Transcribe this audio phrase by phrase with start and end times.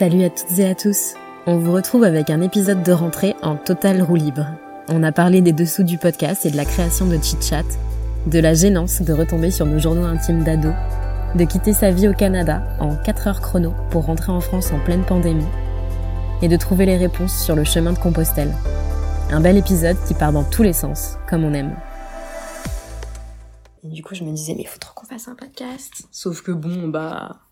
[0.00, 1.12] Salut à toutes et à tous.
[1.46, 4.46] On vous retrouve avec un épisode de rentrée en total roue libre.
[4.88, 7.66] On a parlé des dessous du podcast et de la création de Chit Chat,
[8.26, 10.70] de la gênance de retomber sur nos journaux intimes d'ado,
[11.34, 14.82] de quitter sa vie au Canada en 4 heures chrono pour rentrer en France en
[14.82, 15.44] pleine pandémie,
[16.40, 18.54] et de trouver les réponses sur le chemin de Compostelle.
[19.30, 21.76] Un bel épisode qui part dans tous les sens, comme on aime.
[23.84, 26.08] Et du coup, je me disais, mais il faut trop qu'on fasse un podcast.
[26.10, 27.49] Sauf que bon, bah.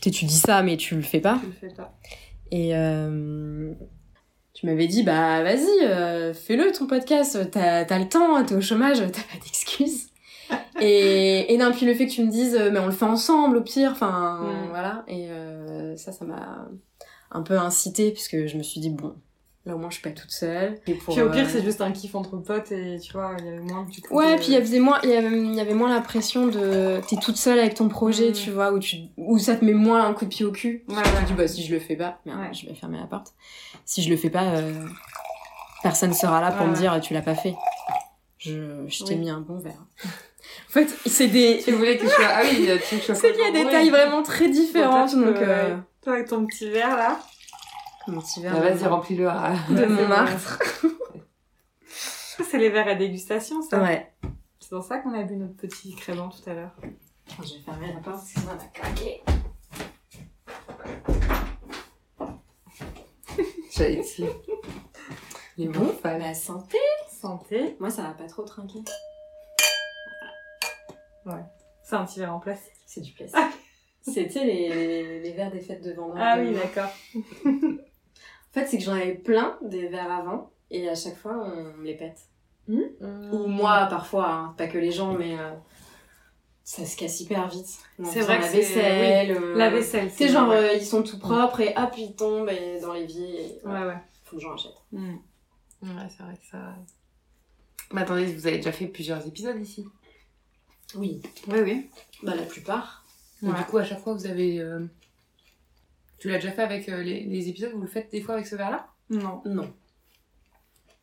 [0.00, 1.38] Tu tu dis ça, mais tu le fais pas.
[1.42, 1.92] Je le fais pas.
[2.50, 3.72] Et euh,
[4.60, 8.60] tu m'avais dit, bah vas-y, euh, fais-le ton podcast, t'as as le temps, t'es au
[8.60, 10.08] chômage, t'as pas d'excuses.
[10.80, 13.04] et, et non, puis le fait que tu me dises, euh, mais on le fait
[13.04, 15.04] ensemble au pire, enfin voilà.
[15.08, 16.68] Et euh, ça, ça m'a
[17.30, 19.14] un peu incité, puisque je me suis dit, bon,
[19.66, 20.80] là au moins je suis pas toute seule.
[20.86, 23.36] Et pour, Puis au pire, euh, c'est juste un kiff entre potes et tu vois,
[23.38, 24.14] il y avait moins du coup.
[24.16, 26.00] Ouais, de- puis il y avait moins, il y avait, il y avait moins la
[26.00, 28.32] pression de t'es toute seule avec ton projet, Mm.
[28.32, 30.84] tu vois, où tu, où ça te met moins un coup de pied au cul.
[30.88, 31.22] Ouais, tu ouais.
[31.22, 32.54] te dis bah si je le fais pas, merde, Ouais.
[32.54, 33.34] je vais fermer la porte.
[33.84, 34.84] Si je le fais pas, euh,
[35.82, 37.54] personne sera là pour me dire tu l'as pas fait.
[38.38, 39.20] Je, je t'ai Oui.
[39.20, 39.84] mis un bon verre.
[40.04, 42.24] en fait, c'est des, Tu voulais que je sois.
[42.26, 43.14] Ah oui, tu veux que je sois.
[43.14, 45.76] c'est qu'il y a des tailles vraiment très différentes, donc tu euh.
[46.02, 47.18] Toi, avec ton petit verre là.
[48.08, 48.54] Mon petit verre.
[48.56, 49.28] Ah, de- Vas-y, remplis-le.
[49.28, 49.54] ah.
[49.68, 50.62] de Ouais, c'est Montmartre.
[51.86, 53.82] C'est les verres à dégustation, ça.
[53.82, 54.12] Ouais.
[54.58, 56.74] C'est pour ça qu'on a bu notre petit crément tout à l'heure.
[57.42, 59.22] Je vais fermer la porte, sinon elle va craquer.
[63.72, 64.28] J'allais dire.
[65.56, 66.18] Les Bon, bons fans.
[66.18, 66.78] la santé.
[67.10, 67.76] Santé.
[67.80, 68.80] Moi, ça va pas trop trinquer.
[71.82, 72.72] C'est un petit verre en plastique.
[72.86, 73.38] C'est du plastique.
[74.02, 76.20] C'était les, les verres des fêtes de vendredi.
[76.24, 76.90] Ah oui, d'accord.
[78.50, 81.76] En fait, c'est que j'en avais plein des verres avant et à chaque fois on
[81.78, 82.18] me les pète.
[82.68, 85.50] Ou moi parfois, hein, pas que les gens, mais euh,
[86.64, 87.78] ça se casse hyper vite.
[88.04, 89.30] C'est vrai la que c'est- vaisselle.
[89.36, 90.08] euh, La vaisselle.
[90.10, 93.60] Tu sais, genre euh, ils sont tout propres et hop, ils tombent et dans l'évier.
[93.64, 93.96] Ouais, ouais.
[94.24, 94.72] Faut que j'en achète.
[94.92, 95.08] Ouais,
[96.16, 96.74] c'est vrai que ça.
[97.92, 99.84] Mais attendez, vous avez déjà fait plusieurs épisodes ici?
[100.94, 101.90] Oui, Oui, oui.
[102.22, 103.04] bah la plupart.
[103.42, 103.52] Ouais.
[103.54, 104.60] Du coup, à chaque fois, vous avez.
[106.20, 108.46] Tu l'as déjà fait avec euh, les, les épisodes Vous le faites des fois avec
[108.46, 108.86] ce verre-là?
[109.08, 109.40] Non.
[109.44, 109.72] Non.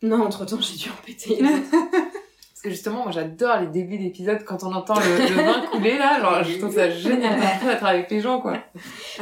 [0.03, 1.39] Non, entre temps j'ai dû en péter.
[1.41, 5.05] Parce que justement, moi, j'adore les débuts d'épisodes quand on entend le,
[5.35, 6.19] le vin couler là.
[6.19, 8.57] Genre, je trouve ça génial d'être avec les gens, quoi.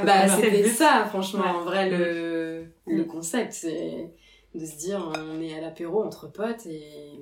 [0.03, 1.41] Bah, c'est c'était ça, franchement.
[1.43, 1.49] Ouais.
[1.49, 4.13] En vrai, le, le concept, c'est
[4.53, 7.19] de se dire, on est à l'apéro entre potes et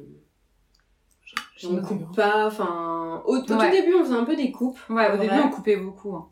[1.63, 2.45] on coupe pas.
[2.47, 4.79] Enfin, au, au tout début, on faisait un peu des coupes.
[4.89, 6.15] Ouais, au début, on coupait beaucoup.
[6.15, 6.27] hein.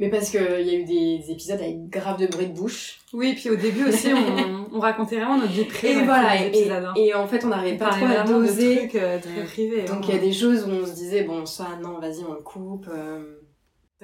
[0.00, 2.98] Mais parce qu'il y a eu des, des épisodes avec grave de bruit de bouche.
[3.12, 6.00] Oui, puis au début aussi, on, on racontait vraiment notre vie privée.
[6.00, 6.92] Et voilà, et, hein.
[6.96, 8.76] et en fait, on n'arrivait pas trop à doser.
[8.88, 9.46] trucs euh, très Mm.
[9.46, 9.84] privés.
[9.84, 12.32] Donc, il y a des choses où on se disait, bon, ça, non, vas-y, on
[12.32, 12.86] le coupe.
[12.90, 13.36] euh.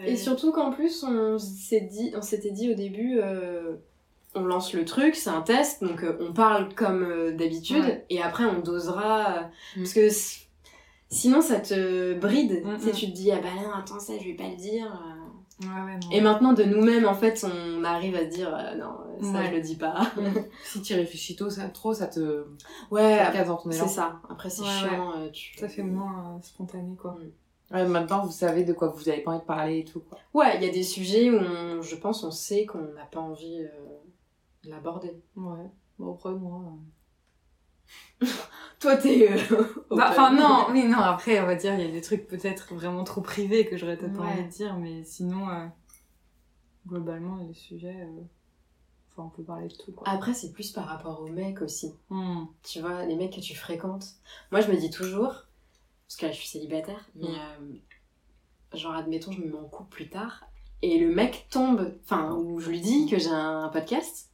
[0.05, 3.77] Et surtout qu'en plus, on s'est dit, s'était dit au début, euh,
[4.35, 8.05] on lance le truc, c'est un test, donc euh, on parle comme d'habitude, Ouais.
[8.11, 9.41] et après on dosera, euh,
[9.77, 9.81] Mm.
[9.81, 10.09] parce que
[11.09, 12.93] sinon ça te bride, Mm, mm.
[12.93, 14.85] tu te dis, ah bah non, attends, ça, je vais pas le dire.
[15.63, 16.11] Ouais, ouais, non.
[16.13, 19.47] Et maintenant, de nous-mêmes, en fait, on arrive à se dire, euh, non, ça, Ouais.
[19.51, 20.13] je le dis pas.
[20.65, 22.45] Si tu réfléchis tôt, ça, trop, ça te.
[22.91, 24.21] Ouais, ça te casse dans ton c'est ça.
[24.29, 25.57] Après, c'est Ouais, chiant, euh, tu...
[25.59, 27.17] Ça fait moins euh, spontané, quoi.
[27.71, 30.19] Ouais, maintenant, vous savez de quoi vous avez pas envie de parler et tout, quoi.
[30.35, 33.21] Ouais, il y a des sujets où, on- je pense, on sait qu'on n'a pas
[33.21, 33.97] envie euh,
[34.65, 35.13] de l'aborder.
[35.37, 35.71] Ouais.
[35.99, 36.61] Bon, après, moi...
[38.81, 39.31] Toi, t'es...
[39.33, 39.85] euh, euh.
[39.91, 42.75] Bah, Enfin, non, oui, non, après, on va dire, il y a des trucs peut-être
[42.75, 45.67] vraiment trop privés que j'aurais peut-être pas envie de dire, mais sinon, euh,
[46.87, 47.97] globalement, les sujets...
[48.03, 48.21] euh,
[49.19, 50.07] Enfin, on peut parler de tout, quoi.
[50.07, 51.95] Après, c'est plus par rapport aux mecs aussi.
[52.11, 52.45] Hmm.
[52.63, 54.05] Tu vois, les mecs que tu fréquentes.
[54.53, 55.33] Moi, je me dis toujours,
[56.07, 57.35] parce que là, je suis célibataire, mais Mm.
[58.75, 60.45] euh, genre, admettons, je me mets en couple plus tard,
[60.83, 64.31] et le mec tombe, enfin, où je lui dis que j'ai un podcast.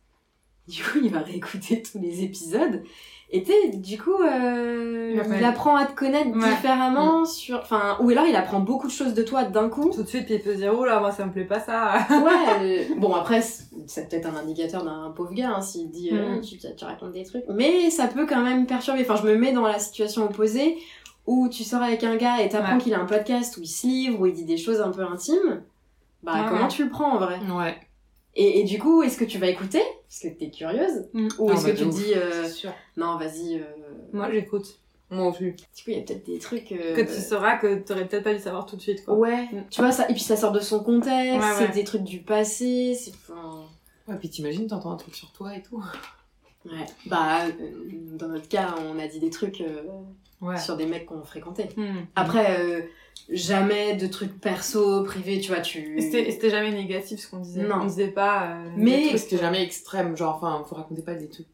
[0.68, 2.82] Du coup, il va réécouter tous les épisodes.
[3.34, 6.36] Et tu sais, du coup, euh, Il apprend à te connaître Ouais.
[6.36, 6.50] Mm.
[6.54, 9.90] différemment sur, enfin, ou alors il apprend beaucoup de choses de toi d'un coup.
[9.90, 11.58] Tout de suite, puis il peut se dire, oh là, moi, ça me plaît pas
[11.60, 12.06] ça.
[12.10, 13.40] Ouais, euh, bon après,
[13.86, 16.40] c'est peut-être un indicateur d'un pauvre gars, hein, s'il dit euh, Mhm.
[16.42, 17.44] tu, tu racontes des trucs.
[17.48, 19.00] Mais ça peut quand même perturber.
[19.00, 20.76] Enfin, je me mets dans la situation opposée
[21.26, 22.78] où tu sors avec un gars et t'apprends Ouais.
[22.82, 25.02] qu'il a un podcast où il se livre, où il dit des choses un peu
[25.02, 25.62] intimes.
[26.22, 26.68] Bah, Ouais, comment ouais.
[26.68, 27.38] tu le prends en vrai?
[27.56, 27.76] Ouais.
[28.34, 31.28] Et, et du coup, est-ce que tu vas écouter Parce que t'es curieuse Mm.
[31.38, 32.48] Ou Ah, est-ce bah, que tu dis, euh,
[32.96, 33.56] non, vas-y.
[33.60, 33.64] euh,
[34.12, 34.78] Moi, j'écoute.
[35.10, 35.44] Moi aussi.
[35.44, 35.58] Du coup,
[35.88, 36.72] il y a peut-être des trucs.
[36.72, 39.14] euh, Que tu sauras que t'aurais peut-être pas dû savoir tout de suite, quoi.
[39.14, 39.64] Ouais, Mm.
[39.70, 40.08] tu vois ça.
[40.08, 41.10] Et puis ça sort de son contexte,
[41.44, 41.72] Ouais, c'est ouais.
[41.72, 43.10] des trucs du passé, c'est.
[43.28, 43.64] enfin,
[44.08, 45.82] Ouais, puis t'imagines, t'entends un truc sur toi et tout.
[46.64, 46.86] Ouais.
[47.06, 47.50] Bah, euh,
[48.16, 49.82] dans notre cas, on a dit des trucs euh,
[50.40, 50.58] Ouais.
[50.58, 51.68] sur des mecs qu'on fréquentait.
[51.76, 52.00] Hmm.
[52.16, 52.80] Après, euh,
[53.30, 56.00] jamais de trucs perso, privés, tu vois, tu.
[56.00, 57.62] C'était jamais négatif ce qu'on disait.
[57.62, 57.76] Non.
[57.82, 58.48] On disait pas.
[58.52, 61.46] euh, Mais- C'était jamais extrême, genre, enfin, faut raconter pas des trucs.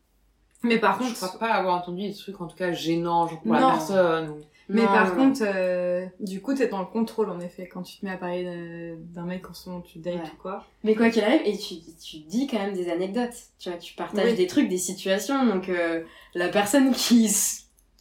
[0.64, 3.40] Mais par Je contre, crois pas avoir entendu des trucs, en tout cas, gênants, genre
[3.40, 3.60] pour Non.
[3.60, 4.28] la personne.
[4.30, 4.38] ou-
[4.70, 5.22] Mais Non, par non.
[5.30, 8.18] contre, euh, du coup, t'es dans le contrôle en effet quand tu te mets à
[8.18, 10.20] parler d'un mec en ce moment tu dates Ouais.
[10.24, 10.66] ou quoi.
[10.84, 13.32] Mais quoi qu'il arrive, et tu, tu dis quand même des anecdotes.
[13.58, 14.34] Tu vois, tu partages Oui.
[14.36, 15.46] des trucs, des situations.
[15.46, 16.02] Donc, euh,
[16.34, 17.30] la personne qui,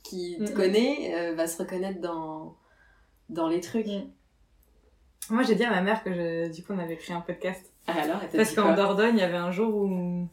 [0.04, 0.54] qui te Mhm.
[0.54, 2.56] connaît euh, va se reconnaître dans,
[3.30, 3.88] dans les trucs.
[3.88, 4.10] Mhm.
[5.30, 7.72] Moi, j'ai dit à ma mère que je, du coup, on avait créé un podcast.
[7.88, 10.28] Ah, alors, elle Parce qu'en Dordogne, il y avait un jour où,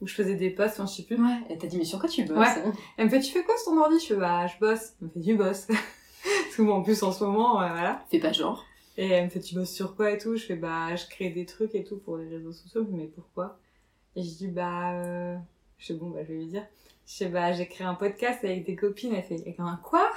[0.00, 1.16] où je faisais des posts, enfin, je sais plus.
[1.22, 2.62] Ouais, elle t'a dit, mais sur quoi tu bosses Ouais.
[2.64, 3.98] hein Elle me fait, tu fais quoi sur ton ordi?
[4.00, 4.94] Je fais, bah, je bosse.
[5.00, 5.66] Elle me fait, tu bosses.
[5.66, 8.04] Parce que moi, en plus, en ce moment, euh, voilà.
[8.10, 8.64] Fais pas genre.
[8.96, 10.36] Et elle me fait, tu bosses sur quoi et tout?
[10.36, 12.86] Je fais, bah, je crée des trucs et tout pour les réseaux sociaux.
[12.90, 13.58] Mais pourquoi?
[14.16, 15.36] Et je dis, bah, euh...
[15.78, 16.66] je sais, bon, bah, je vais lui dire.
[17.06, 19.14] Je fais, bah, j'ai créé un podcast avec des copines.
[19.14, 20.10] Elle fait, un quoi?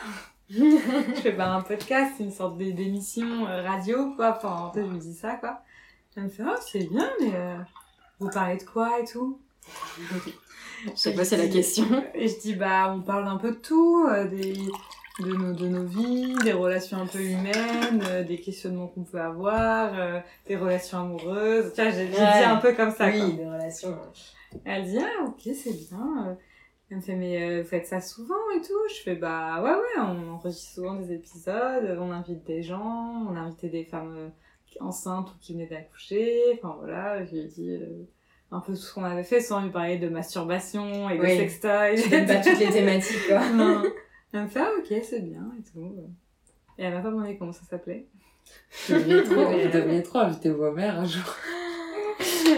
[1.16, 4.36] Je fais, bah, un podcast, c'est une sorte d'é- d'émission euh, radio, quoi.
[4.38, 5.62] Enfin, en fait, je me dis ça, quoi.
[6.18, 7.56] Elle me fait, oh, c'est bien, mais euh,
[8.20, 9.40] vous parlez de quoi et tout?
[10.86, 11.86] Je sais pas, c'est la question.
[12.14, 14.54] Et je dis, bah, on parle un peu de tout, euh, des,
[15.20, 19.22] de, nos, de nos vies, des relations un peu humaines, euh, des questionnements qu'on peut
[19.22, 19.94] avoir,
[20.48, 21.72] des relations amoureuses.
[21.76, 22.10] Vois, j'ai Ouais.
[22.10, 23.20] dit un peu comme ça, quoi.
[23.26, 23.98] oui, des relations.
[24.66, 26.38] Elle dit, ah, ok, c'est bien.
[26.92, 29.72] Elle me fait, mais euh, vous faites ça souvent et tout Je fais, bah, ouais,
[29.72, 34.14] ouais, on enregistre souvent des épisodes, on invite des gens, on a invité des femmes
[34.18, 34.30] euh,
[34.82, 36.42] enceintes ou qui venaient d'accoucher.
[36.56, 37.72] Enfin, voilà, je lui ai dit...
[37.72, 38.04] euh,
[38.54, 41.38] un peu tout ce qu'on avait fait sans lui parler de masturbation et de Oui.
[41.38, 42.10] sextoy.
[42.10, 43.40] Donne pas toutes les thématiques, quoi.
[43.56, 43.84] Non.
[44.34, 45.96] Elle me fait, ah, ok, c'est bien et tout.
[46.78, 48.08] Et elle m'a pas demandé comment ça s'appelait.
[48.90, 51.24] Vous devriez trop, vous devriez trop inviter vos mères un jour.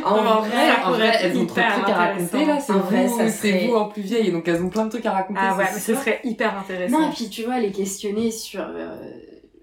[0.05, 2.73] En En vrai, vrai, en vrai, elles ont trop de trucs à raconter là, c'est
[2.73, 4.89] En vrai, vous, ça c'est serait- vous en plus vieille, donc elles ont plein de
[4.89, 5.39] trucs à raconter.
[5.41, 6.99] Ah ouais, c'est mais ce serait hyper intéressant.
[6.99, 8.61] Non, et puis tu vois, les questionner sur.
[8.67, 8.95] euh,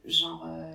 [0.06, 0.46] genre.
[0.48, 0.66] euh,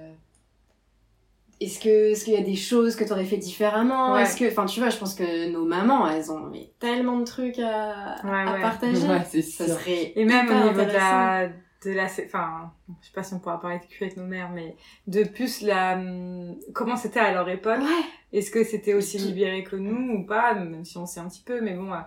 [1.61, 4.13] est-ce que est-ce qu'il y a des choses que t'aurais fait différemment?
[4.13, 4.23] Ouais.
[4.23, 4.45] Est-ce que.
[4.51, 8.15] Enfin, tu vois, je pense que nos mamans, elles ont mais, tellement de trucs à,
[8.25, 8.61] Ouais, à ouais.
[8.61, 9.07] partager.
[9.07, 9.75] Ouais, c'est Ça sûr.
[9.75, 10.11] serait.
[10.17, 11.47] Et même au niveau de la,
[11.85, 12.71] de la, enfin,
[13.01, 14.75] je sais pas si on pourra parler de cul avec nos mères, mais
[15.07, 17.79] de plus la, hum, comment c'était à leur époque.
[17.79, 18.05] Ouais.
[18.37, 21.43] Est-ce que c'était aussi libéré que nous ou pas, même si on sait un petit
[21.43, 21.97] peu, mais bon, euh,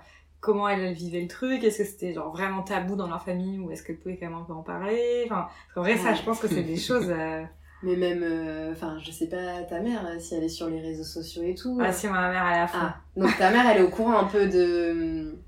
[0.40, 1.64] comment elles, vivaient le truc?
[1.64, 4.38] Est-ce que c'était genre vraiment tabou dans leur famille ou est-ce qu'elles pouvaient quand même
[4.38, 5.22] un peu en parler?
[5.26, 7.08] Enfin, en vrai, ça, je pense que c'est des choses.
[7.10, 7.42] euh,
[7.82, 8.22] Mais même.
[8.22, 11.42] euh, Enfin, je sais pas, ta mère, euh, si elle est sur les réseaux sociaux
[11.44, 11.78] et tout.
[11.80, 12.78] Ah euh, si, ma mère, elle est à fond.
[12.82, 15.38] Ah, donc ta mère, elle est au courant un peu de.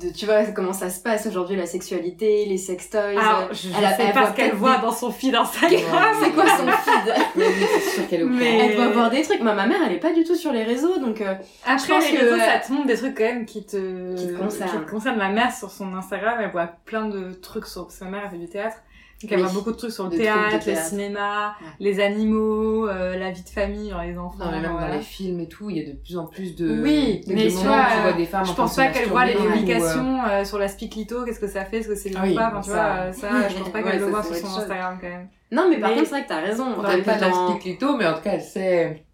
[0.00, 2.98] De tu vois, comment ça se passe aujourd'hui, la sexualité, les sextoys.
[3.18, 4.92] Alors, euh, je, je elle a- sais elle pas voit ce qu'elle voit des- dans
[4.92, 6.16] son feed Instagram.
[6.22, 6.66] C'est quoi son
[8.08, 8.68] feed Mais Mais- courant.
[8.68, 9.40] Elle doit voir des trucs.
[9.40, 11.20] Moi, ma mère, elle est pas du tout sur les réseaux, donc.
[11.20, 13.64] euh, Après, Je pense les que- réseaux, ça te montre des trucs quand même qui
[13.64, 14.86] te, Qui te concernent.
[14.86, 15.18] concernent.
[15.18, 18.20] Ma mère, sur son Instagram, elle voit plein de trucs sur, parce que ma mère,
[18.24, 18.76] elle fait du théâtre.
[19.22, 21.66] Donc, elle voit beaucoup de trucs sur le théâtre, le cinéma, Ouais.
[21.78, 24.46] les animaux, euh, la vie de famille, genre les enfants.
[24.46, 24.88] Non, mais même voilà.
[24.88, 26.80] dans les films et tout, il y a de plus en plus de.
[26.80, 29.08] Oui, de mais tu vois, où tu vois des femmes Je en pense pas qu'elle
[29.08, 31.88] voit les masturber ou, euh, publications euh, sur la spiclito, qu'est-ce que ça fait, est-ce
[31.88, 33.78] que c'est Ah oui, ou pas, enfin, tu ça- vois, euh, ça, je pense pas
[33.82, 34.58] Ouais, qu'elle le ça, voit sur son chose.
[34.58, 35.28] Instagram quand même.
[35.52, 36.74] Non, mais par contre, c'est vrai que t'as raison.
[36.80, 39.04] Parle pas de la spiclito, mais en tout cas, elle sait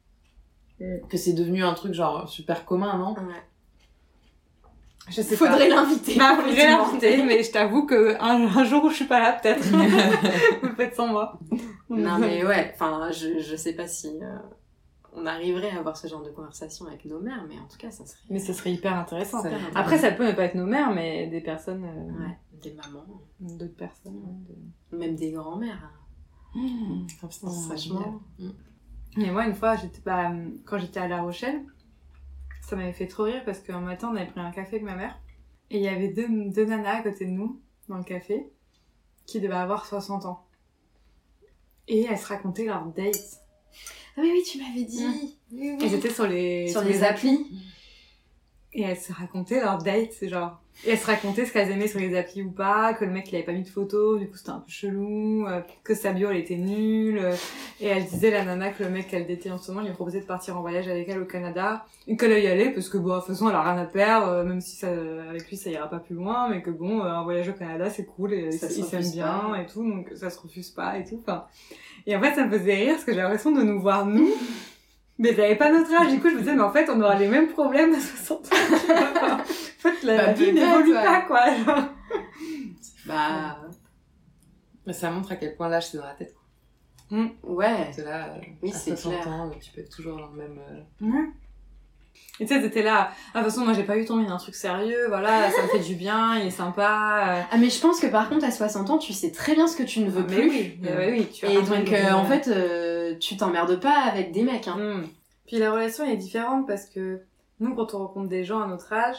[0.79, 1.09] Mm.
[1.09, 3.15] que c'est devenu un truc genre super commun, non?
[3.15, 3.33] Ouais.
[5.09, 6.17] Je sais Faudrait l'inviter.
[6.19, 9.33] Bah, faudrait l'inviter, mais je t'avoue que un, un jour où je suis pas là,
[9.35, 9.63] peut-être.
[10.63, 11.39] Vous le faites sans moi.
[11.89, 14.37] Non, mais ouais, enfin, je, je sais pas si euh,
[15.13, 17.91] on arriverait à avoir ce genre de conversation avec nos mères, mais en tout cas,
[17.93, 18.19] ça serait.
[18.31, 19.43] Mais ce serait hyper intéressant.
[19.43, 22.73] Ça- Après, ça peut ne pas être nos mères, mais des personnes, euh, Ouais, des
[22.75, 23.07] mamans,
[23.39, 24.17] d'autres personnes.
[24.93, 25.91] ouais, même des grands-mères.
[27.21, 27.77] ça serait Franchement.
[28.39, 28.55] génial.
[29.17, 30.31] Mais moi, une fois, j'étais bah,
[30.65, 31.63] quand j'étais à La Rochelle,
[32.67, 34.97] ça m'avait fait trop rire parce qu'un matin, on avait pris un café avec ma
[34.97, 35.17] mère
[35.71, 38.51] et il y avait deux, deux nanas à côté de nous dans le café
[39.25, 40.45] qui devaient avoir 60 ans.
[41.87, 43.41] Et elles se racontaient leur date.
[44.17, 45.37] Ah oui, oui, tu m'avais dit.
[45.53, 45.79] Oui, oui.
[45.81, 47.47] Elles étaient sur les, Sur les applis.
[48.73, 50.61] Et elles se racontaient leur date, genre.
[50.85, 53.33] Et elles se racontaient ce qu'elles aimaient sur les applis ou pas, que le mec
[53.33, 56.13] il avait pas mis de photos, du coup c'était un peu chelou, euh, que sa
[56.13, 57.19] bio elle était nulle.
[57.19, 57.35] euh,
[57.81, 60.21] et elle disait la nana que le mec qu'elle datait en ce moment lui proposait
[60.21, 62.99] de partir en voyage avec elle au Canada, et qu'elle allait y aller parce que
[62.99, 64.89] bon, de toute façon elle a rien à perdre, euh, même si ça,
[65.31, 68.05] avec lui ça ira pas plus loin, mais que bon, un voyage au Canada c'est
[68.05, 69.61] cool et Ça ils s'aiment bien pas.
[69.63, 71.19] et tout, donc ça se refuse pas et tout.
[71.23, 71.45] Enfin,
[72.07, 74.29] et en fait ça me faisait rire parce que j'ai l'impression de nous voir nous
[75.19, 77.15] Mais t'avais pas notre âge, du coup je me disais, mais en fait on aura
[77.15, 78.57] les mêmes problèmes à 60 ans.
[79.33, 81.03] en fait la Bah, vie n'évolue ouais.
[81.05, 81.47] pas quoi.
[81.65, 81.85] genre.
[83.07, 83.59] Bah,
[84.87, 86.35] Mais ça montre à quel point l'âge c'est dans la tête.
[87.11, 87.19] quoi.
[87.45, 87.85] ouais.
[87.85, 89.29] Parce que là, euh, Oui, à c'est 60 clair.
[89.29, 90.59] ans, tu peux être toujours dans le même.
[91.03, 91.23] euh.
[92.41, 94.39] Et tu sais, t'étais là, ah, de toute façon, moi j'ai pas eu tombé d'un
[94.39, 96.83] truc sérieux, voilà, ça me fait du bien, il est sympa.
[97.29, 97.43] euh.
[97.51, 99.77] Ah, mais je pense que par contre, à 60 ans, tu sais très bien ce
[99.77, 100.49] que tu ne veux Mais plus.
[100.51, 104.43] oui, euh, oui, tu Et donc, euh, en fait, euh, tu t'emmerdes pas avec des
[104.43, 104.69] mecs.
[104.69, 104.77] Hein.
[104.77, 105.09] Mm.
[105.47, 107.23] Puis la relation elle est différente parce que
[107.61, 109.17] nous, quand on rencontre des gens à notre âge,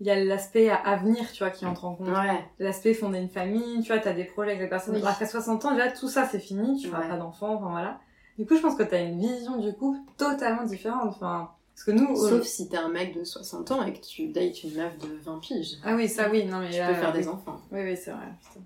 [0.00, 2.08] il y a l'aspect à avenir, tu vois, qui entre en compte.
[2.08, 2.44] Ouais.
[2.58, 4.94] L'aspect fonder une famille, tu vois, t'as des projets avec les personnes.
[4.96, 5.02] Oui.
[5.18, 7.08] Qu'à 60 ans, déjà, tout ça c'est fini, tu feras Ouais.
[7.08, 7.98] pas d'enfants, enfin voilà.
[8.38, 11.08] Du coup, je pense que t'as une vision du couple totalement différente.
[11.08, 12.14] Enfin, parce que nous.
[12.14, 14.98] Sauf euh, si t'es un mec de 60 ans et que tu dates une meuf
[14.98, 15.78] de 20 piges.
[15.82, 17.20] Ah oui, ça oui, non mais Tu là, peux faire oui.
[17.20, 17.58] des enfants.
[17.72, 18.26] Oui, oui, c'est vrai.
[18.46, 18.60] putain.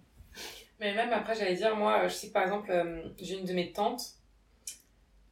[0.81, 3.53] Mais même après, j'allais dire, moi, je sais que par exemple, euh, j'ai une de
[3.53, 4.03] mes tantes,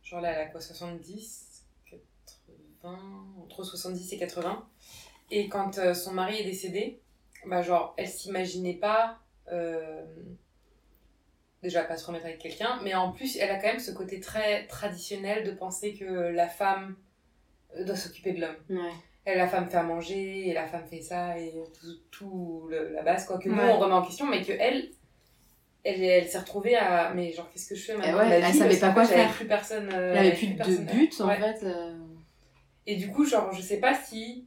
[0.08, 2.98] genre là, elle a quoi, 70, 80,
[3.44, 4.66] entre 70 et 80.
[5.30, 7.00] Et quand euh, son mari est décédé,
[7.46, 9.18] bah genre, elle s'imaginait pas,
[9.52, 10.04] euh,
[11.62, 14.20] déjà pas se remettre avec quelqu'un, mais en plus, elle a quand même ce côté
[14.20, 16.96] très traditionnel de penser que la femme
[17.76, 18.56] euh, doit s'occuper de l'homme.
[18.70, 18.92] Ouais.
[19.26, 22.92] Et la femme fait à manger, et la femme fait ça, et tout, tout le-
[22.92, 23.38] la base, quoi.
[23.38, 24.88] Que nous, on remet en question, mais que elle,
[25.84, 27.12] elle, elle s'est retrouvée à.
[27.14, 29.32] Mais genre, qu'est-ce que je fais maintenant ouais, elle savait pas quoi faire.
[29.32, 29.88] plus personne.
[29.92, 31.36] euh, Elle avait plus de but, en Ouais.
[31.38, 31.64] fait.
[31.64, 31.96] euh.
[32.86, 34.46] Et du coup, genre, je sais pas si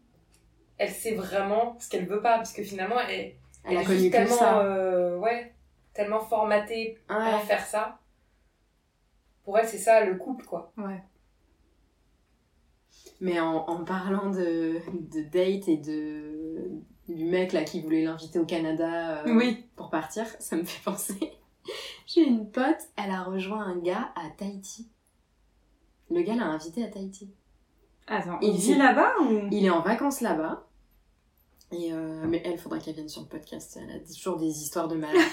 [0.77, 3.33] elle sait vraiment ce qu'elle veut pas, parce que finalement, elle,
[3.65, 4.35] Elle a est connu tellement.
[4.35, 4.61] ça.
[4.65, 5.53] euh, ouais,
[5.93, 7.39] tellement formatée à Ouais.
[7.45, 7.99] faire ça.
[9.43, 10.71] Pour elle, c'est ça le couple, quoi.
[10.77, 11.01] Ouais.
[13.19, 14.79] Mais en, en parlant de,
[15.11, 16.69] de date et de
[17.15, 19.65] du mec là qui voulait l'inviter au Canada euh, Oui.
[19.75, 21.31] pour partir, ça me fait penser.
[22.07, 24.89] J'ai une pote, elle a rejoint un gars à Tahiti.
[26.09, 27.31] Le gars l'a invité à Tahiti.
[28.07, 29.47] Attends, Il il vit là-bas ou?
[29.51, 30.67] Il est en vacances là-bas.
[31.71, 33.79] Et euh, mais elle, faudrait qu'elle vienne sur le podcast.
[33.81, 35.15] Elle a toujours des histoires de malade.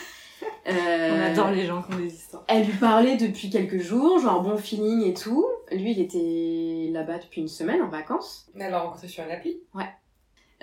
[0.66, 2.44] On Euh, adore les gens qui ont des histoires.
[2.46, 5.44] Elle lui parlait depuis quelques jours, genre bon feeling et tout.
[5.72, 8.48] Lui, il était là-bas depuis une semaine en vacances.
[8.54, 9.58] Mais elle l'a rencontré sur une appli.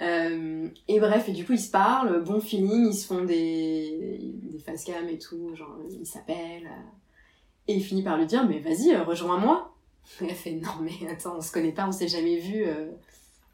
[0.02, 4.20] Euh, et bref, et du coup, ils se parlent, bon feeling, ils se font des,
[4.44, 6.68] des facecam et tout, genre, ils s'appellent.
[6.68, 6.90] euh,
[7.68, 9.74] et il finit par lui dire, mais vas-y, euh, rejoins-moi.
[10.22, 12.64] Elle fait, non, mais attends, on se connaît pas, on s'est jamais vu.
[12.66, 12.92] euh.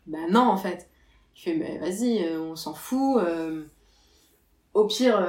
[0.07, 0.89] Bah non, en fait.
[1.38, 3.21] Il fait, mais vas-y, on s'en fout.
[4.74, 5.19] Au pire,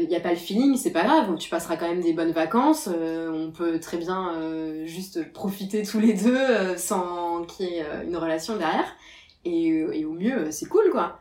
[0.00, 2.30] il n'y a pas le feeling, c'est pas grave, tu passeras quand même des bonnes
[2.32, 2.88] vacances.
[2.88, 8.56] on peut très bien juste profiter tous les deux sans qu'il y ait une relation
[8.56, 8.96] derrière.
[9.44, 11.18] Et, euh, et au mieux, euh, c'est cool, quoi.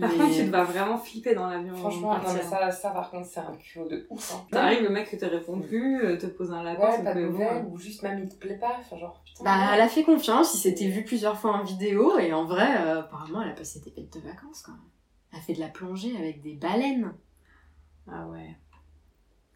[0.00, 1.74] Par Mais- contre, tu vas vraiment flipper dans l'avion.
[1.74, 2.34] Franchement, non, partir.
[2.42, 4.32] mais ça, ça, par contre, c'est un culot de ouf.
[4.34, 4.46] Hein.
[4.50, 7.20] T'arrives, le mec que te répond plus, euh, te pose un lapin, Ouais, pas de
[7.20, 9.44] nouvelles, ou juste même il te plaît pas, enfin genre putain.
[9.44, 12.68] Bah, elle a fait confiance, il s'était vu plusieurs fois en vidéo, et en vrai,
[12.78, 14.80] euh, apparemment, elle a passé des bêtes de vacances, quand même.
[15.32, 17.12] Elle a fait de la plongée avec des baleines.
[18.10, 18.56] Ah ouais.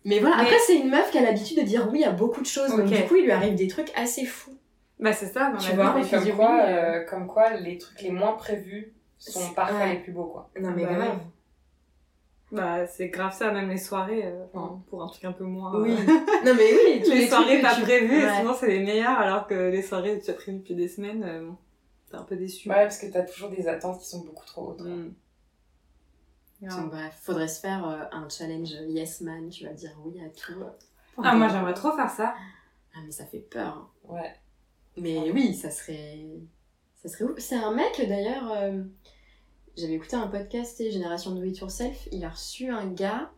[0.05, 2.43] Mais voilà, Mais- après, c'est une meuf qui a l'habitude de dire oui à beaucoup
[2.43, 4.59] de choses, donc du coup, il lui arrive des trucs assez fous.
[5.01, 7.51] Bah c'est ça, dans Tu la vois, vie, comme quoi, oui, euh, euh, comme quoi,
[7.55, 9.95] les trucs les moins prévus sont parfois ouais.
[9.95, 10.51] les plus beaux, quoi.
[10.61, 11.19] Non, mais grave.
[12.53, 15.75] Bah c'est grave ça, même les soirées, euh, enfin, pour un truc un peu moins...
[15.81, 15.91] Oui.
[15.93, 15.97] euh,
[16.45, 18.39] non, mais oui, les, les soirées pas tu- prévues, Ouais.
[18.39, 21.45] souvent c'est les meilleures, alors que les soirées tu as prévues depuis des semaines, euh,
[21.47, 21.57] bon,
[22.11, 22.69] t'es un peu déçu.
[22.69, 24.83] Ouais, parce que t'as toujours des attentes qui sont beaucoup trop hautes.
[24.83, 25.13] Mm.
[26.63, 30.29] Donc, bref, faudrait se faire euh, un challenge Yes Man, tu vas dire oui à
[30.29, 30.55] tout.
[31.23, 32.35] Ah moi j'aimerais trop faire ça.
[32.95, 33.89] Ah, mais ça fait peur.
[34.09, 34.15] hein.
[34.15, 34.33] Ouais.
[34.97, 36.27] Mais oui, ça serait.
[37.03, 37.39] Ça serait ouf.
[37.39, 38.53] C'est un mec d'ailleurs.
[38.53, 38.83] euh,
[39.77, 42.09] J'avais écouté un podcast, Génération Do It Yourself.
[42.13, 43.31] Il a reçu un gars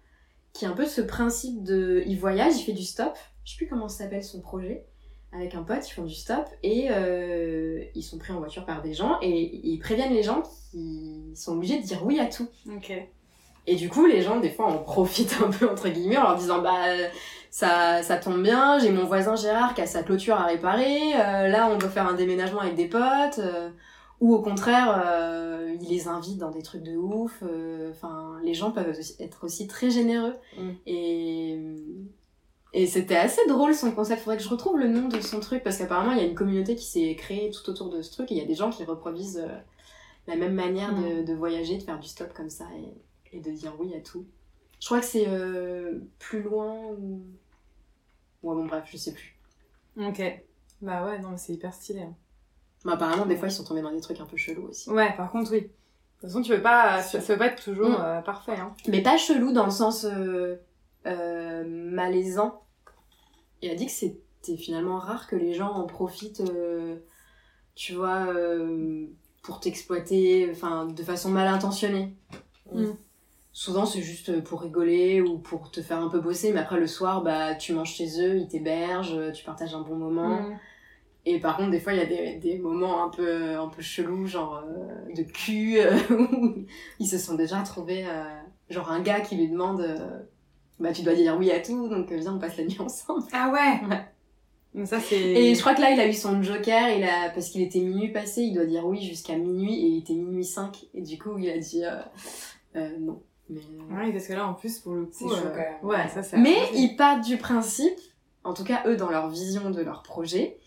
[0.53, 2.03] qui a un peu ce principe de.
[2.07, 3.17] Il voyage, il fait du stop.
[3.45, 4.87] Je sais plus comment s'appelle son projet.
[5.33, 8.81] Avec un pote, ils font du stop et euh, ils sont pris en voiture par
[8.81, 12.49] des gens et ils préviennent les gens qui sont obligés de dire oui à tout.
[12.75, 12.93] Ok.
[13.67, 16.37] Et du coup, les gens, des fois, en profitent un peu, entre guillemets, en leur
[16.37, 17.09] disant, bah, euh,
[17.57, 21.49] ça, ça tombe bien, j'ai mon voisin Gérard qui a sa clôture à réparer, euh,
[21.49, 23.71] là, on doit faire un déménagement avec des potes, euh,
[24.21, 27.43] ou au contraire, euh, il les invite dans des trucs de ouf,
[27.91, 30.35] enfin, les gens peuvent être aussi très généreux.
[30.59, 30.71] Mm.
[30.85, 31.59] Et,
[32.75, 35.63] et c'était assez drôle son concept, faudrait que je retrouve le nom de son truc,
[35.63, 38.31] parce qu'apparemment, il y a une communauté qui s'est créée tout autour de ce truc,
[38.33, 39.43] et il y a des gens qui reproduisent
[40.27, 42.93] la même manière de, de voyager, de faire du stop comme ça, et
[43.37, 44.27] et de dire oui à tout.
[44.81, 47.23] Je crois que c'est euh, plus loin ou.
[48.43, 49.37] Ouais, bon, bref, je sais plus.
[49.99, 50.23] Ok.
[50.83, 52.03] Bah ouais, non mais c'est hyper stylé.
[52.03, 52.15] hein.
[52.85, 54.91] Mais apparemment, des fois, ils sont tombés dans des trucs un peu chelous aussi.
[54.91, 55.63] Ouais, par contre oui.
[55.63, 55.67] De
[56.21, 57.97] toute façon tu peux pas, ça, peut pas être toujours Mm.
[58.01, 58.57] euh, parfait.
[58.59, 58.75] Hein.
[58.89, 60.57] Mais pas chelou dans le sens euh,
[61.07, 62.63] euh, malaisant.
[63.63, 66.43] Il a dit que c'était finalement rare que les gens en profitent,
[67.75, 68.27] tu vois,
[69.43, 72.15] pour t'exploiter, enfin, de façon mal intentionnée.
[72.73, 72.85] Mm.
[73.59, 76.87] Souvent, c'est juste pour rigoler ou pour te faire un peu bosser, mais après le
[76.87, 80.43] soir, bah, tu manges chez eux, ils t'hébergent, tu partages un bon moment.
[80.43, 80.59] Mm.
[81.25, 83.81] Et par contre, des fois, il y a des, des moments un peu, un peu
[83.81, 86.67] chelous, genre euh, de cul, euh, où
[87.01, 88.25] ils se sont déjà trouvés, euh,
[88.69, 90.21] genre un gars qui lui demande, euh,
[90.79, 93.25] bah tu dois dire oui à tout, donc euh, viens, on passe la nuit ensemble.
[93.33, 93.89] Ah ouais.
[93.89, 94.85] Ouais.
[94.85, 95.17] Ça c'est.
[95.19, 97.81] Et je crois que là, il a eu son joker, il a, parce qu'il était
[97.81, 101.19] minuit passé, il doit dire oui jusqu'à minuit, et il était minuit 5, et du
[101.19, 102.03] coup, il a dit euh,
[102.77, 103.23] euh, non.
[103.49, 103.61] Mais,
[103.91, 105.13] Ouais, parce que là en plus pour le coup.
[105.13, 105.77] C'est chaud euh, quand même.
[105.83, 106.37] Ouais, ça c'est.
[106.37, 107.99] Mais ils partent du principe,
[108.45, 110.59] en tout cas eux dans leur vision de leur projet,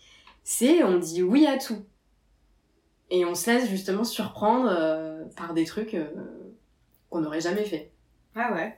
[0.44, 1.84] c'est on dit oui à tout.
[3.10, 6.06] Et on se laisse justement surprendre euh, par des trucs euh,
[7.10, 7.92] qu'on n'aurait jamais fait.
[8.36, 8.76] Ah ouais.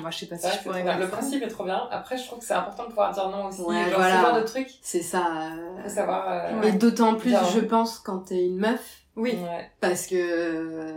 [0.00, 1.08] Moi je sais pas si Ouais, je pourrais Le ça.
[1.08, 1.86] principe est trop bien.
[1.90, 3.60] Après, je trouve que c'est important de pouvoir dire non aussi.
[3.60, 4.16] Ouais, genre, voilà.
[4.16, 5.52] ce genre de truc, C'est ça.
[5.52, 6.30] euh, faut savoir.
[6.30, 6.68] euh, Ouais.
[6.70, 7.44] Et d'autant plus, Bien.
[7.44, 9.32] je pense, quand t'es une meuf, Oui.
[9.34, 9.70] ouais.
[9.82, 10.94] parce que euh,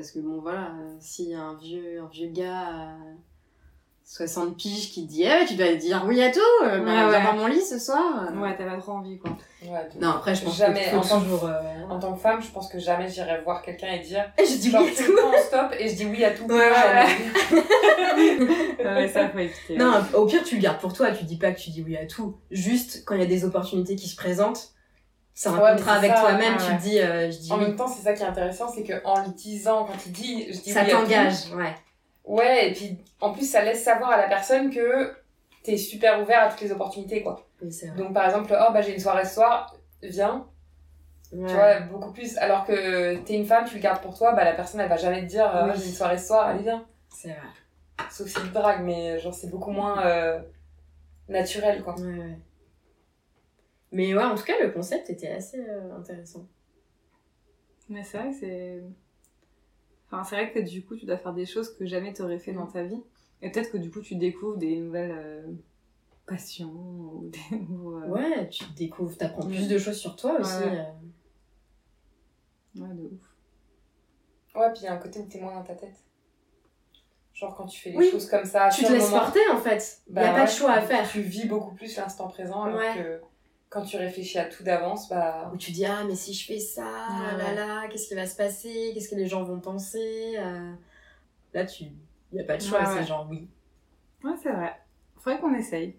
[0.00, 2.94] parce que bon voilà, si un vieux un vieux gars à
[4.04, 6.84] 60 piges qui te dit eh, tu dois dire oui à tout, euh, bah, Ouais,
[6.84, 7.22] viens ouais.
[7.24, 8.26] dans mon lit ce soir.
[8.32, 8.40] euh.
[8.40, 9.30] Ouais, t'as pas trop envie quoi.
[9.62, 11.44] Ouais, Non après je pense Jamais, faut en tant que- toujours.
[11.44, 14.24] euh, En tant que femme, je pense que jamais j'irai voir quelqu'un et dire.
[14.38, 16.44] Eh, je dis Genre, oui à tout on stop et je dis oui à tout.
[16.46, 16.70] Ouais,
[18.84, 19.76] ouais, ça faut éviter.
[19.76, 21.10] Non, au pire, tu le gardes pour toi.
[21.12, 22.36] Tu dis pas que tu dis oui à tout.
[22.50, 24.70] Juste, quand il y a des opportunités qui se présentent,
[25.40, 27.62] c'est un Ouais, contrat avec toi-même, ouais, tu te dis, euh, je dis En oui.
[27.64, 30.60] même temps, c'est ça qui est intéressant, c'est qu'en le disant, quand il dit je
[30.60, 31.74] dis Ça oui t'engage, ouais.
[32.24, 35.16] Ouais, et puis en plus, ça laisse savoir à la personne que
[35.62, 37.46] t'es super ouvert à toutes les opportunités, quoi.
[37.62, 37.96] Oui, c'est vrai.
[37.96, 40.46] Donc par exemple, oh bah j'ai une soirée ce soir, viens.
[41.32, 41.48] Ouais.
[41.48, 42.36] Tu vois, beaucoup plus.
[42.36, 44.98] Alors que t'es une femme, tu le gardes pour toi, bah la personne elle va
[44.98, 45.50] jamais te dire.
[45.50, 46.84] Ah, j'ai une soirée ce soir, allez viens.
[47.08, 47.38] c'est vrai.
[48.10, 50.38] Sauf si du drague, mais genre c'est beaucoup moins euh,
[51.28, 51.94] naturel, quoi.
[51.98, 52.38] Ouais, ouais.
[53.92, 56.46] Mais ouais, en tout cas, le concept était assez euh, intéressant.
[57.88, 58.82] Mais c'est vrai que c'est.
[60.06, 62.52] Enfin, c'est vrai que du coup, tu dois faire des choses que jamais t'aurais fait
[62.52, 63.02] dans ta vie.
[63.42, 65.42] Et peut-être que du coup, tu découvres des nouvelles euh,
[66.26, 67.96] passions ou des nouveaux.
[67.98, 70.62] euh, Ouais, tu découvres, t'apprends plus de choses sur toi aussi.
[70.62, 70.78] Ouais.
[72.78, 72.82] euh.
[72.82, 73.20] ouais, de ouf.
[74.56, 75.94] Ouais, puis il y a un côté où t'es moins dans ta tête.
[77.32, 78.10] Genre quand tu fais les Oui.
[78.10, 80.02] choses comme ça, Tu te laisses moment, porter en fait.
[80.08, 81.08] Il bah y a pas ouais, de choix à faire.
[81.08, 82.94] Tu vis beaucoup plus l'instant présent, alors Ouais.
[82.96, 83.20] que
[83.70, 85.50] quand tu réfléchis à tout d'avance, bah.
[85.54, 87.54] Où tu dis, ah, mais si je fais ça, là ouais.
[87.54, 90.72] là, qu'est-ce qui va se passer Qu'est-ce que les gens vont penser euh.
[91.54, 91.84] Là, tu.
[92.32, 93.06] Il y a pas de choix, Ouais, c'est ouais.
[93.06, 93.48] genre oui.
[94.24, 94.76] Ouais, c'est vrai.
[95.18, 95.96] Faudrait qu'on essaye.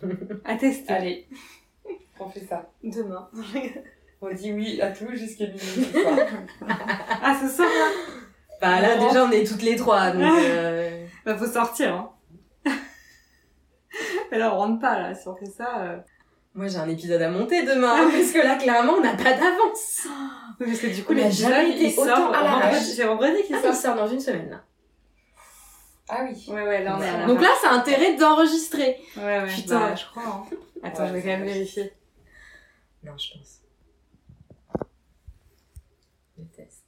[0.44, 0.92] à tester.
[0.92, 1.28] Allez,
[2.20, 2.70] on fait ça.
[2.82, 3.28] Demain.
[4.20, 5.60] On dit oui à tout jusqu'à minuit
[7.22, 7.90] ah, ce soir là
[8.60, 10.22] Bah là, déjà, on est toutes les trois, donc.
[10.22, 12.10] euh, Bah, faut sortir, hein.
[14.32, 15.14] Mais là, on rentre pas, là.
[15.14, 15.82] Si on fait ça.
[15.84, 15.98] euh,
[16.54, 19.32] Moi, j'ai un épisode à monter demain, hein, parce que là, clairement, on n'a pas
[19.34, 20.06] d'avance.
[20.58, 22.04] Oui, parce que du coup, l'épisode, jamais été il sort.
[22.04, 22.64] autant à l'arrache.
[22.74, 23.72] vendredi- C'est vendredi qu'il Ah, sort.
[23.72, 24.64] il sort dans une semaine, là.
[26.08, 26.44] Ah oui.
[26.48, 28.98] Ouais, ouais, là, on est à la Donc là, c'est intérêt d'enregistrer.
[29.16, 29.54] Ouais, ouais.
[29.54, 29.78] Putain.
[29.78, 30.22] Bah, je crois.
[30.26, 30.56] Hein.
[30.82, 31.92] Attends, Ouais, je vais quand même vérifier.
[33.04, 33.60] Non, je pense.
[36.38, 36.84] Je teste.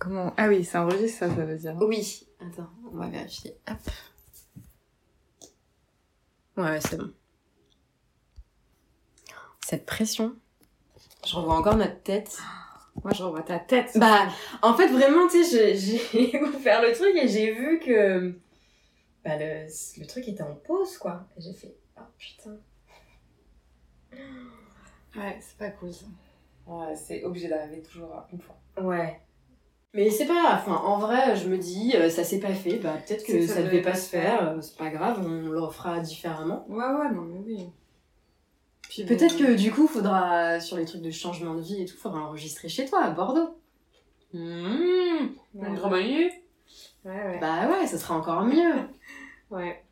[0.00, 1.76] Comment Ah oui, c'est enregistre, ça, ça veut dire.
[1.80, 2.26] Oui.
[2.40, 3.54] Attends, on va vérifier.
[3.70, 3.76] Hop.
[6.56, 7.12] Ouais, ouais, c'est bon.
[9.64, 10.36] Cette pression.
[11.26, 12.36] Je revois encore notre tête.
[13.02, 13.92] Moi, je revois ta tête.
[13.96, 14.28] Bah,
[14.60, 18.34] en fait, vraiment, tu sais, j'ai ouvert le truc et j'ai vu que
[19.24, 21.24] bah, le, le truc était en pause, quoi.
[21.38, 22.58] Et j'ai fait, oh putain.
[25.16, 26.04] Ouais, c'est pas cool, ça.
[26.66, 28.58] Ouais, c'est obligé d'arriver toujours une fois.
[28.82, 29.18] Ouais.
[29.94, 32.78] Mais c'est pas grave, enfin, en vrai, je me dis, euh, ça s'est pas fait,
[32.78, 35.60] bah peut-être que ça, ça devait pas se faire, euh, c'est pas grave, on le
[35.60, 36.66] refera différemment.
[36.68, 37.68] Ouais, ouais, non, mais oui.
[38.94, 41.96] Puis Peut-être que du coup, faudra, sur les trucs de changement de vie et tout,
[41.96, 43.58] faudra enregistrer chez toi, à Bordeaux.
[44.32, 45.26] Mmh.
[45.54, 46.32] Ouais, trop bonne idée.
[47.04, 47.38] ouais, ouais.
[47.40, 48.74] Bah ouais, ça sera encore mieux.
[49.50, 49.84] Ouais.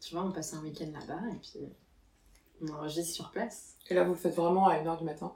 [0.00, 1.68] Tu vois, on passe un week-end là-bas et puis
[2.62, 3.76] on enregistre sur place.
[3.90, 5.34] Et là, vous le faites vraiment à 1h du matin?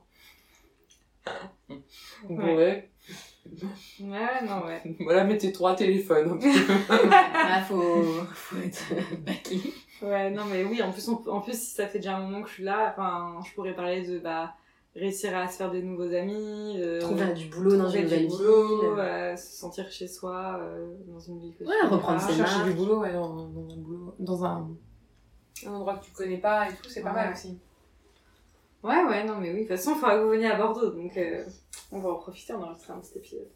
[1.68, 2.90] Vous Ouais.
[4.00, 4.82] Ouais, non, ouais.
[5.00, 6.38] Voilà, mettez trois téléphones.
[6.90, 8.02] Ah, faut,
[8.34, 8.82] faut être
[9.24, 9.60] baqué.
[10.00, 12.42] Ouais, non, mais oui, en plus, on- en plus, si ça fait déjà un moment
[12.42, 14.54] que je suis là, enfin, je pourrais parler de, bah,
[14.96, 18.80] réussir à se faire des nouveaux amis, euh, Trouver du boulot dans une nouvelle boulot,
[18.80, 18.98] ville.
[18.98, 22.56] euh, se sentir chez soi, euh, dans une ville que Ouais, tu reprendre ses Chercher
[22.58, 22.68] marques.
[22.70, 24.14] du boulot, ouais, dans, dans un boulot.
[24.18, 24.68] Dans un.
[25.66, 27.14] Un endroit que tu connais pas et tout, c'est pas Ouais.
[27.24, 27.58] mal aussi.
[28.82, 30.90] Ouais, ouais, non, mais oui, de toute façon, il faudra que vous veniez à Bordeaux,
[30.90, 31.44] donc euh,
[31.92, 33.50] on va en profiter, on enregistrer un petit épisode.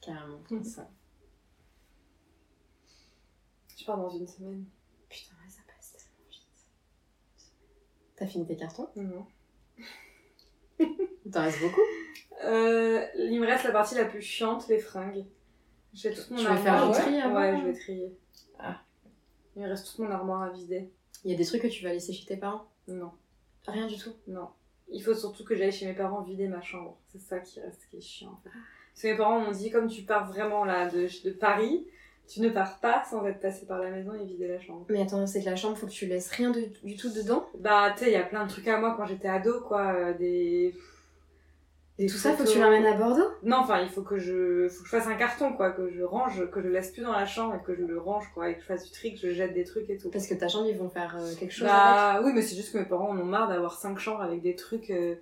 [0.00, 0.64] Carrément, Mhm.
[0.64, 0.90] ça.
[3.78, 4.64] Je pars dans une semaine.
[5.08, 5.60] Putain, ouais, ça
[8.16, 8.88] T'as fini tes cartons?
[8.96, 9.26] Non.
[10.78, 11.80] Il t'en reste beaucoup?
[12.44, 15.26] Euh, il me reste la partie la plus chiante, les fringues.
[15.92, 16.94] J'ai toute mon Tu veux armoire.
[16.94, 17.12] faire ouais.
[17.12, 17.34] tri avant?
[17.40, 18.18] Ouais, je vais trier.
[18.58, 18.80] Ah.
[19.54, 20.90] Il me reste toute mon armoire à vider.
[21.24, 22.70] Il y a des trucs que tu vas laisser chez tes parents?
[22.88, 23.12] Non,
[23.66, 24.12] Rien du tout.
[24.28, 24.48] non.
[24.88, 26.96] Il faut surtout que j'aille chez mes parents vider ma chambre.
[27.08, 28.30] C'est ça qui reste, qui est chiant.
[28.30, 28.50] En fait.
[28.50, 31.86] Parce que mes parents m'ont dit, comme tu pars vraiment là de, de Paris,
[32.28, 34.86] tu ne pars pas sans être passé par la maison et vider la chambre.
[34.88, 37.48] Mais attends, c'est que la chambre, faut que tu laisses rien de- du tout dedans?
[37.58, 39.92] Bah, tu sais, il y a plein de trucs à moi quand j'étais ado, quoi.
[39.92, 40.72] euh, des.
[41.98, 44.68] Des Tout ça, faut que tu l'emmènes à Bordeaux Non, enfin, il faut que je,
[44.68, 47.12] faut que je fasse un carton, quoi, que je range, que je laisse plus dans
[47.12, 49.20] la chambre et que je le range, quoi, et que je fasse du tri, que
[49.20, 50.10] je jette des trucs et tout.
[50.10, 52.54] Parce que ta chambre, ils vont faire euh, quelque chose avec Bah, oui, mais c'est
[52.56, 55.14] juste que mes parents en ont marre d'avoir cinq chambres avec des trucs euh,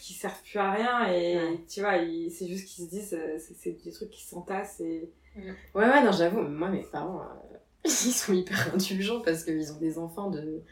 [0.00, 1.60] qui servent plus à rien et Ouais.
[1.68, 1.94] tu vois,
[2.30, 5.08] c'est juste qu'ils se disent, euh, c'est c'est des trucs qui s'entassent et.
[5.36, 5.52] Ouais,
[5.86, 9.98] ouais, non, j'avoue, moi, mes parents, euh, ils sont hyper indulgents parce qu'ils ont des
[9.98, 10.62] enfants de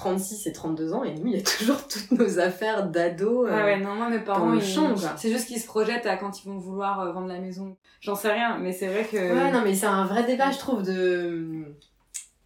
[0.00, 3.46] 36 et 32 ans et nous, il y a toujours toutes nos affaires d'ados.
[3.48, 5.14] euh, Ah ouais, non, moi mes parents, ils- quoi.
[5.18, 7.76] c'est juste qu'ils se projettent à quand ils vont vouloir euh, vendre la maison.
[8.00, 9.16] J'en sais rien, mais c'est vrai que.
[9.16, 11.64] Ouais, non, mais c'est un vrai débat, je trouve, de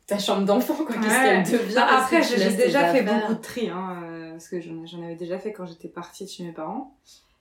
[0.06, 0.96] ta chambre d'enfant, quoi.
[0.96, 1.42] Qu'est-ce Ouais.
[1.44, 3.20] qu'elle devient Bah, après, j'ai déjà fait affaires.
[3.20, 6.30] beaucoup de tri, hein, euh, parce que j'en avais déjà fait quand j'étais partie de
[6.30, 6.96] chez mes parents.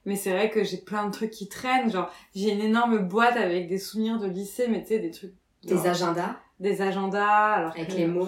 [0.05, 3.37] Mais c'est vrai que j'ai plein de trucs qui traînent, genre j'ai une énorme boîte
[3.37, 5.33] avec des souvenirs de lycée, mais tu sais, des trucs...
[5.63, 8.27] Des agendas Des agendas, alors avec que- les mots.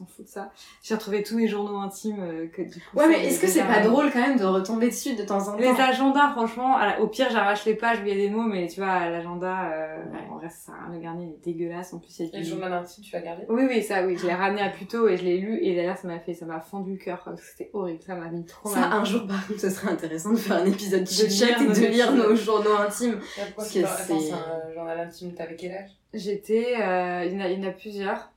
[0.00, 0.50] S'en fout de ça.
[0.82, 2.96] J'ai retrouvé tous mes journaux intimes euh, que du coup...
[2.98, 5.52] Ouais, mais est-ce que c'est pas drôle quand même de retomber dessus de temps en
[5.52, 8.30] temps Les agendas, franchement, la- au pire, j'arrache les pages où il y a des
[8.30, 10.18] mots, mais tu vois, l'agenda, euh, Ouais.
[10.30, 10.94] en vrai, ça sert à rien.
[10.94, 13.04] Le garnier il est dégueulasse, en plus, il y a Et le du- journal intime,
[13.04, 14.16] tu vas garder Oui, oui, ça, oui.
[14.16, 15.58] Je l'ai ramené à Puto et je l'ai lu.
[15.62, 17.28] Et d'ailleurs, ça m'a fait, ça m'a fendu le cœur.
[17.38, 18.00] C'était horrible.
[18.02, 18.92] Ça m'a mis trop Ça, mal.
[18.94, 21.86] un jour, par contre, ce serait intéressant de faire un épisode de chat et de
[21.86, 23.18] lire nos journaux intimes.
[23.18, 25.90] Pourquoi Parce c'est que c'est- c'est un journal intime, t'avais quel âge?
[26.14, 28.30] J'étais, euh, il y en a, il y en a plusieurs.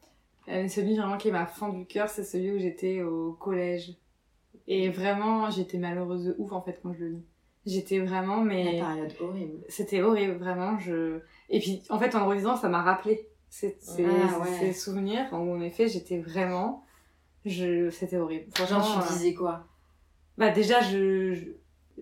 [0.50, 3.94] Euh, celui vraiment qui m'a fendu le cœur, c'est celui où j'étais au collège.
[4.68, 7.26] Et vraiment, j'étais malheureuse de ouf, en fait, quand je le lis.
[7.66, 8.64] J'étais vraiment, mais...
[8.80, 9.64] La période horrible.
[9.70, 10.78] C'était horrible, vraiment.
[10.80, 11.20] Je...
[11.50, 14.48] Et puis, en fait, en le relisant, ça m'a rappelé ces, ces, Ah, ouais.
[14.60, 15.28] ces souvenirs.
[15.32, 16.84] où, en effet, j'étais vraiment...
[17.46, 17.90] Je...
[17.90, 18.46] C'était horrible.
[18.58, 19.66] Genre, Franchement, tu euh, disais quoi?
[20.38, 21.50] Bah déjà, je, je-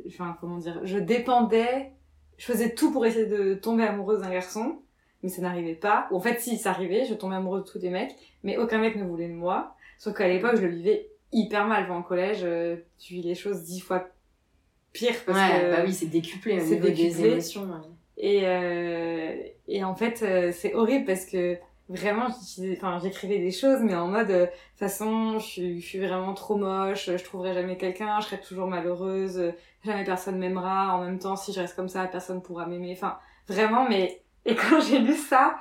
[0.08, 1.92] Enfin, comment dire Je dépendais...
[2.38, 4.81] Je faisais tout pour essayer de tomber amoureuse d'un garçon,
[5.24, 6.08] mais ça n'arrivait pas.
[6.12, 8.78] Ou en fait, si, ça arrivait, je tombais amoureuse de tous des mecs, mais aucun
[8.80, 9.76] mec ne voulait de moi.
[9.98, 11.84] Sauf qu'à l'époque, je le vivais hyper mal.
[11.84, 14.08] Enfin, en collège, euh, tu vis les choses dix fois
[14.94, 15.16] pire.
[15.26, 15.76] Parce Ouais, que...
[15.76, 17.30] bah oui, c'est décuplé au c'est niveau des décuplé.
[17.32, 17.62] émotions.
[17.64, 17.88] ouais.
[18.18, 19.36] Et, euh,
[19.68, 21.58] et en fait, euh, c'est horrible parce que
[21.90, 22.28] vraiment,
[23.02, 27.10] j'écrivais des choses, mais en mode, euh, façon, je suis, je suis vraiment trop moche,
[27.10, 29.54] je trouverai jamais quelqu'un, je serai toujours malheureuse,
[29.84, 32.94] jamais personne m'aimera, en même temps, si je reste comme ça, personne pourra m'aimer.
[32.94, 34.22] Enfin, vraiment, mais...
[34.46, 35.56] Et quand j'ai lu ça,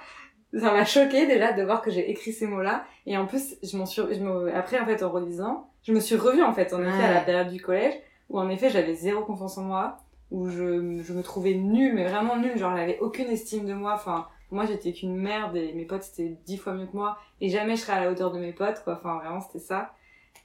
[0.53, 2.85] ça m'a choqué déjà de voir que j'ai écrit ces mots-là.
[3.07, 6.01] Et en plus, je m'en suis, je me, après, en fait, en relisant, je me
[6.01, 7.95] suis revue, en fait, en effet, à la période du collège,
[8.29, 9.99] où en effet, j'avais zéro confiance en moi,
[10.31, 13.95] où je, je me trouvais nulle, mais vraiment nulle, genre j'avais aucune estime de moi,
[13.95, 17.49] enfin, moi j'étais qu'une merde et mes potes c'était dix fois mieux que moi, et
[17.49, 19.93] jamais je serais à la hauteur de mes potes, quoi, enfin vraiment c'était ça.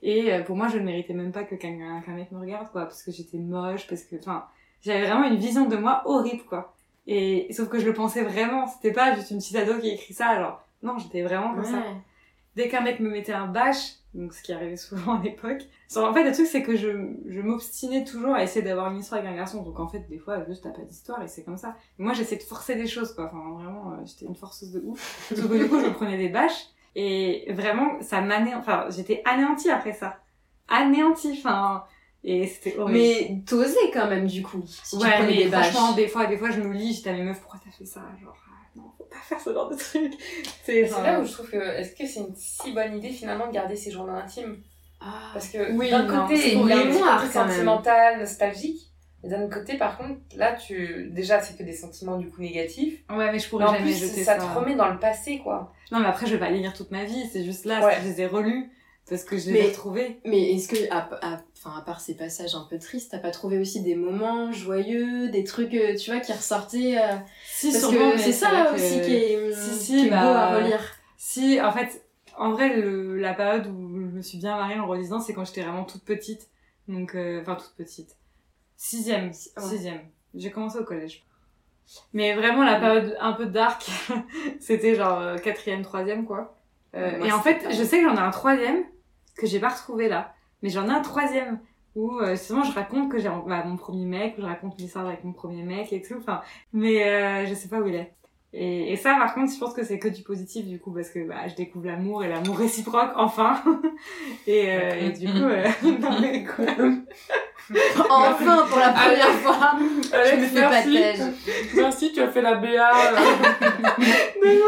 [0.02, 2.71] Et euh, pour moi je ne méritais même pas que qu'un qu'un mec me regarde,
[2.71, 4.45] quoi, parce que j'étais moche, parce que, enfin,
[4.82, 6.75] j'avais vraiment une vision de moi horrible, quoi.
[7.08, 10.13] Et sauf que je le pensais vraiment, c'était pas juste une petite ado qui écrit
[10.13, 11.84] ça, alors, non, j'étais vraiment comme ça
[12.56, 15.62] dès qu'un mec me mettait un bâche, donc ce qui arrivait souvent à l'époque,
[15.96, 16.88] en fait le truc c'est que je,
[17.28, 20.18] je m'obstinais toujours à essayer d'avoir une histoire avec un garçon, donc en fait des
[20.18, 21.76] fois juste t'as pas d'histoire et c'est comme ça.
[21.98, 25.30] Moi j'essayais de forcer des choses quoi, enfin vraiment euh, j'étais une forceuse de ouf.
[25.36, 29.70] Sauf que du coup je prenais des bâches et vraiment ça m'anéantit, enfin j'étais anéantie
[29.70, 30.20] après ça.
[30.68, 31.84] Anéantie, enfin...
[32.28, 32.98] Et c'était horrible.
[32.98, 34.64] Mais t'osais quand même, du coup.
[34.66, 37.12] Si tu ouais, prenais mais des franchement, des fois, des fois, je me lis, j'étais
[37.12, 38.02] à mes meufs, pourquoi t'as fait ça?
[38.22, 40.12] Genre, ah, non, faut pas faire ce genre de truc.
[40.64, 43.46] C'est C'est là où je trouve que est-ce que c'est une si bonne idée finalement
[43.48, 44.58] de garder ces journaux intimes?
[45.00, 45.30] Ah.
[45.34, 48.92] Parce que Oui, d'un côté, c'est il y a un côté sentimental, nostalgique.
[49.24, 52.42] Et d'un autre côté, par contre, là, tu déjà, c'est que des sentiments du coup
[52.42, 53.04] négatifs.
[53.10, 54.46] Ouais, mais je Mais pourrais en jamais plus, jeter ça ça.
[54.48, 55.74] te remet dans le passé, quoi.
[55.92, 57.24] Non, mais après, je vais pas les lire toute ma vie.
[57.32, 57.98] C'est juste là, Ouais.
[58.02, 58.70] je les ai relus
[59.10, 60.20] parce que je les Mais- ai retrouvés.
[60.26, 63.32] Mais est-ce que, à, à- enfin, à part ces passages un peu tristes, t'as pas
[63.32, 67.15] trouvé aussi des moments joyeux, des trucs, euh, tu vois, qui ressortaient euh,
[67.46, 70.15] Si, Parce sûrement, que c'est ça que- aussi qui est, Si, si, qui est beau
[70.15, 70.82] bah, à relire.
[71.18, 72.04] Si, en fait,
[72.38, 75.46] en vrai, le, la période où je me suis bien mariée en relisant, c'est quand
[75.46, 76.50] j'étais vraiment toute petite.
[76.88, 78.15] Donc, euh, enfin, toute petite.
[78.78, 80.02] Sixième, si- sixième.
[80.34, 81.24] J'ai commencé au collège.
[82.13, 83.86] Mais vraiment, la période un peu dark,
[84.60, 86.58] c'était genre euh, quatrième, troisième, quoi.
[86.96, 88.84] Euh, Moi, et en fait, je sais que j'en ai un troisième
[89.36, 90.34] que j'ai pas retrouvé là.
[90.62, 91.60] Mais j'en ai un troisième
[91.95, 95.08] où euh, justement je raconte que j'ai bah, mon premier mec, où je raconte l'histoire
[95.08, 96.15] avec mon premier mec et tout.
[96.17, 96.41] Enfin,
[96.74, 98.13] mais euh, je sais pas où il est.
[98.58, 101.10] Et, et ça, par contre, je pense que c'est que du positif, du coup, parce
[101.10, 103.62] que bah, je découvre l'amour et l'amour réciproque, enfin.
[104.48, 105.65] et, euh, et du coup, euh,
[106.00, 106.65] non mais quoi
[108.10, 109.18] Enfin, pour la Allez.
[109.20, 110.94] première fois, je me fais pas merci.
[110.94, 111.20] tège.
[111.76, 112.68] Merci, tu as fait la BA.
[112.74, 113.12] là.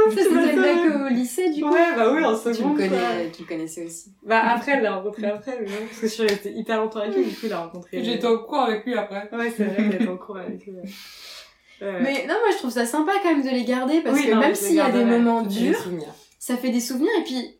[0.09, 1.69] Ça, c'était le mec au lycée, du coup.
[1.71, 2.77] Ouais, bah oui, en Tu le seconde.
[2.77, 4.11] connais, tu le connaissais aussi.
[4.25, 7.01] Bah après, elle l'a rencontré après, mais non, parce que je suis restée hyper longtemps
[7.01, 8.03] avec lui, du coup, il l'a rencontré.
[8.03, 9.29] J'étais au cours avec lui après.
[9.31, 10.73] Ouais, c'est vrai était en cours avec lui.
[10.73, 10.81] ouais.
[11.81, 14.31] Mais non, moi je trouve ça sympa quand même de les garder parce Oui, que
[14.33, 15.77] non, même s'il y a des moments durs,
[16.39, 17.57] ça fait des souvenirs et puis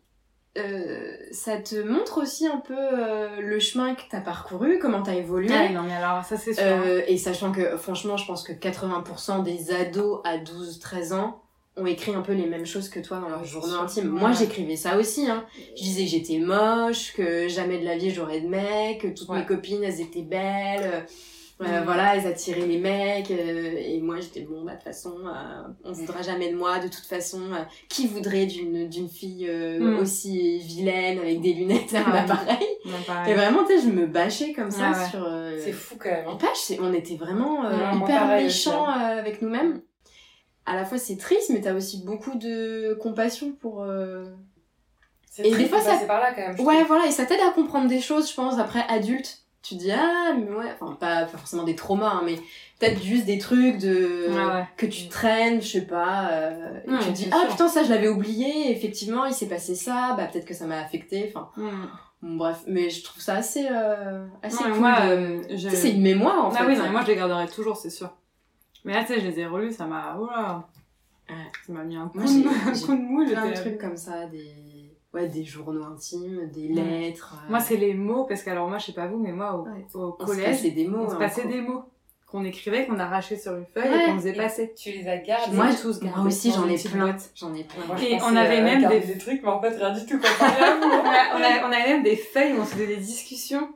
[0.57, 5.13] euh, ça te montre aussi un peu euh, le chemin que t'as parcouru, comment t'as
[5.13, 5.49] évolué.
[5.53, 6.63] Ah, non, mais alors, ça c'est sûr.
[6.65, 11.43] Euh, et sachant que franchement, je pense que 80% des ados à 12-13 ans
[11.75, 13.41] ont écrit un peu les mêmes choses que toi dans leur
[13.83, 14.15] intimes.
[14.15, 14.19] Ouais.
[14.19, 15.29] Moi, j'écrivais ça aussi.
[15.29, 15.45] Hein.
[15.75, 19.29] Je disais que j'étais moche, que jamais de la vie j'aurais de mec, que toutes
[19.29, 19.39] Ouais.
[19.39, 21.05] mes copines elles étaient belles.
[21.61, 21.81] Euh.
[21.85, 23.31] Voilà, elles attiraient les mecs.
[23.31, 26.79] euh, et moi, j'étais bon, bah de toute façon, euh, on voudra jamais de moi.
[26.79, 27.41] De toute façon,
[27.89, 29.99] qui voudrait d'une d'une fille Mm.
[29.99, 33.33] aussi vilaine avec des lunettes et un Ah, appareil Non, Et pareil.
[33.33, 35.09] vraiment, tu sais, je me bâchais comme ça Ah ouais.
[35.09, 35.61] sur.
[35.63, 36.27] C'est fou quand même.
[36.27, 36.37] en hein.
[36.39, 39.81] page, on était vraiment moi, hyper pareil méchants avec nous-mêmes.
[40.65, 43.85] À la fois, c'est triste, mais t'as aussi beaucoup de compassion pour.
[45.29, 46.59] C'est Et des fois, ça- par là quand même.
[46.65, 49.43] Ouais, voilà, et ça t'aide à comprendre des choses, je pense, après adulte.
[49.67, 52.35] Tu te dis, ah, mais ouais, enfin, pas, pas forcément des traumas, hein, mais
[52.79, 54.27] peut-être juste des trucs de.
[54.29, 54.63] Ouais.
[54.77, 56.29] que tu traînes, je sais pas.
[56.31, 57.49] euh, et tu te dis, ah sûr.
[57.49, 60.79] putain, ça, je l'avais oublié, effectivement, il s'est passé ça, bah peut-être que ça m'a
[60.79, 61.49] affecté, enfin.
[61.57, 61.85] Mm.
[62.21, 63.67] Bon, bref, mais je trouve ça assez.
[63.69, 64.79] euh, assez Non, cool.
[64.79, 65.69] moi, de- euh, je...
[65.69, 66.59] C'est une mémoire, en fait.
[66.61, 68.09] Ah oui, non, mais moi je les garderai toujours, c'est sûr.
[68.85, 70.15] Mais là, tu sais, je les ai relus, ça m'a.
[70.17, 70.63] Oula
[71.29, 71.35] Ouais.
[71.65, 72.47] Ça m'a mis un coup, Moi, de...
[72.69, 74.49] un coup de mou, plein de trucs comme ça, des,
[75.13, 77.35] ouais, des journaux intimes, des lettres.
[77.45, 79.55] euh, Moi, c'est les mots, parce que alors moi, je sais pas vous, mais moi,
[79.55, 79.85] au, Ouais.
[79.93, 81.03] au on se collège, passait des mots.
[81.05, 81.83] on se hein, passait des mots
[82.27, 84.03] qu'on écrivait, qu'on arrachait sur une feuille Ouais.
[84.03, 84.73] et qu'on faisait Et passer.
[84.75, 85.55] Tu les as gardés.
[85.55, 87.15] Moi, tous Moi gardé aussi, j'en ai plein.
[87.35, 87.85] J'en ai plein.
[87.87, 90.17] Moi, Et on avait euh, même des- des trucs, mais en fait, rien du tout.
[90.17, 90.83] comparé à vous.
[90.83, 93.69] on, a, on, on avait même des feuilles où on se faisait des discussions.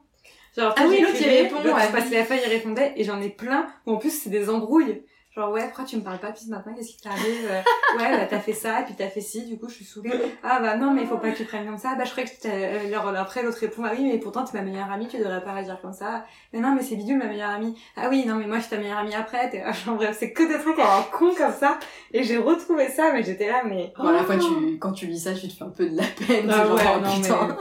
[0.58, 1.88] Genre, Ah oui, l'autre, il répond, l'autre, ouais.
[1.88, 4.50] je passais la feuille, il répondait, et j'en ai plein, où en plus, c'est des
[4.50, 5.02] embrouilles.
[5.36, 7.48] Genre, ouais, pourquoi tu me parles pas plus maintenant, qu'est-ce qui t'arrive?
[7.50, 7.62] Euh,
[7.98, 10.12] Ouais, bah, t'as fait ça, et puis t'as fait ci, du coup, je suis saoulée.
[10.44, 11.96] Ah, bah, non, mais il faut pas que tu prennes comme ça.
[11.96, 14.58] Bah, je croyais que t'as- euh, leur- après, l'autre répond, ah oui, mais pourtant, t'es
[14.58, 16.26] ma meilleure amie, tu devrais pas réagir comme ça.
[16.54, 17.78] Mais non, mais c'est bidule, ma meilleure amie.
[17.98, 19.50] Ah oui, non, mais moi, je suis ta meilleure amie après.
[19.50, 19.64] T'es...
[19.86, 21.80] Genre, bref, c'est que des trucs en con comme ça.
[22.14, 23.94] Et j'ai retrouvé ça, mais j'étais là, mais...
[23.98, 25.96] Bon, à la fois, tu, quand tu lis ça, tu te fais un peu de
[25.98, 26.50] la peine.
[26.50, 27.58] Ah c'est genre, ouais, oh, non, putain.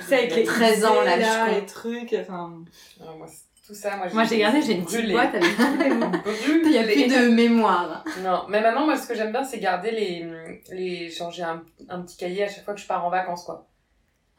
[0.00, 2.52] Tu sais, avec les 13 ans, là, les trucs, enfin...
[3.00, 5.12] Ah, moi, c'est- tout ça, moi, j'ai gardé, j'ai une petite brûlé.
[5.14, 6.06] boîte avec tous les mots.
[6.64, 8.04] Il y a plus de mémoire.
[8.22, 10.26] Non, mais maintenant, moi, ce que j'aime bien, c'est garder les,
[10.70, 13.66] les, changer un, un petit cahier à chaque fois que je pars en vacances, quoi.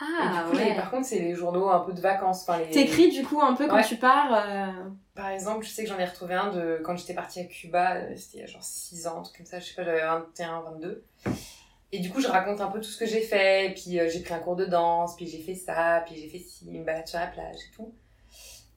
[0.01, 0.75] et Ah, du coup, les- ouais.
[0.75, 2.43] par contre, c'est les journaux un peu de vacances.
[2.47, 2.69] Enfin, les...
[2.69, 3.83] T'écris, du coup, un peu quand Ouais.
[3.83, 4.33] tu pars.
[4.33, 4.71] euh,
[5.15, 7.95] Par exemple, je sais que j'en ai retrouvé un de quand j'étais partie à Cuba,
[7.95, 9.83] euh, c'était il y a genre 6 ans, un truc comme ça, je sais pas,
[9.83, 11.03] j'avais 21, 22.
[11.91, 14.09] Et du coup, je raconte un peu tout ce que j'ai fait, et puis euh,
[14.09, 16.83] j'ai pris un cours de danse, puis j'ai fait ça, puis j'ai fait ci, une
[16.83, 17.93] balade sur la plage et tout.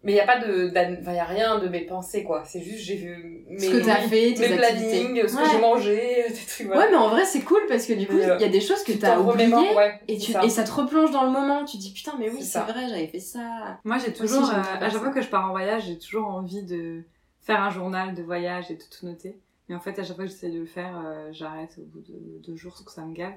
[0.03, 2.43] Mais il y a pas de, d'an- enfin, y a rien de mes pensées, quoi.
[2.47, 5.43] C'est juste, j'ai vu mes, Ce que t'as fait, tes mes plannings, ce Ouais.
[5.43, 6.81] que j'ai mangé, des trucs, voilà.
[6.83, 8.63] Ouais, mais en vrai, c'est cool parce que du coup, euh, il y a des
[8.63, 9.53] choses que Tu t'as oubliées.
[9.77, 10.43] ouais, Et, tu, ça.
[10.43, 12.89] et ça te replonge dans le moment, tu te dis putain, mais oui, C'est vrai,
[12.89, 13.79] j'avais fait ça.
[13.85, 16.63] Moi, j'ai toujours, euh, à chaque fois que je pars en voyage, j'ai toujours envie
[16.63, 17.03] de
[17.43, 19.39] faire un journal de voyage et de tout noter.
[19.69, 22.01] Mais en fait, à chaque fois que j'essaie de le faire, euh, j'arrête au bout
[22.01, 23.35] de deux jours parce que ça me gave.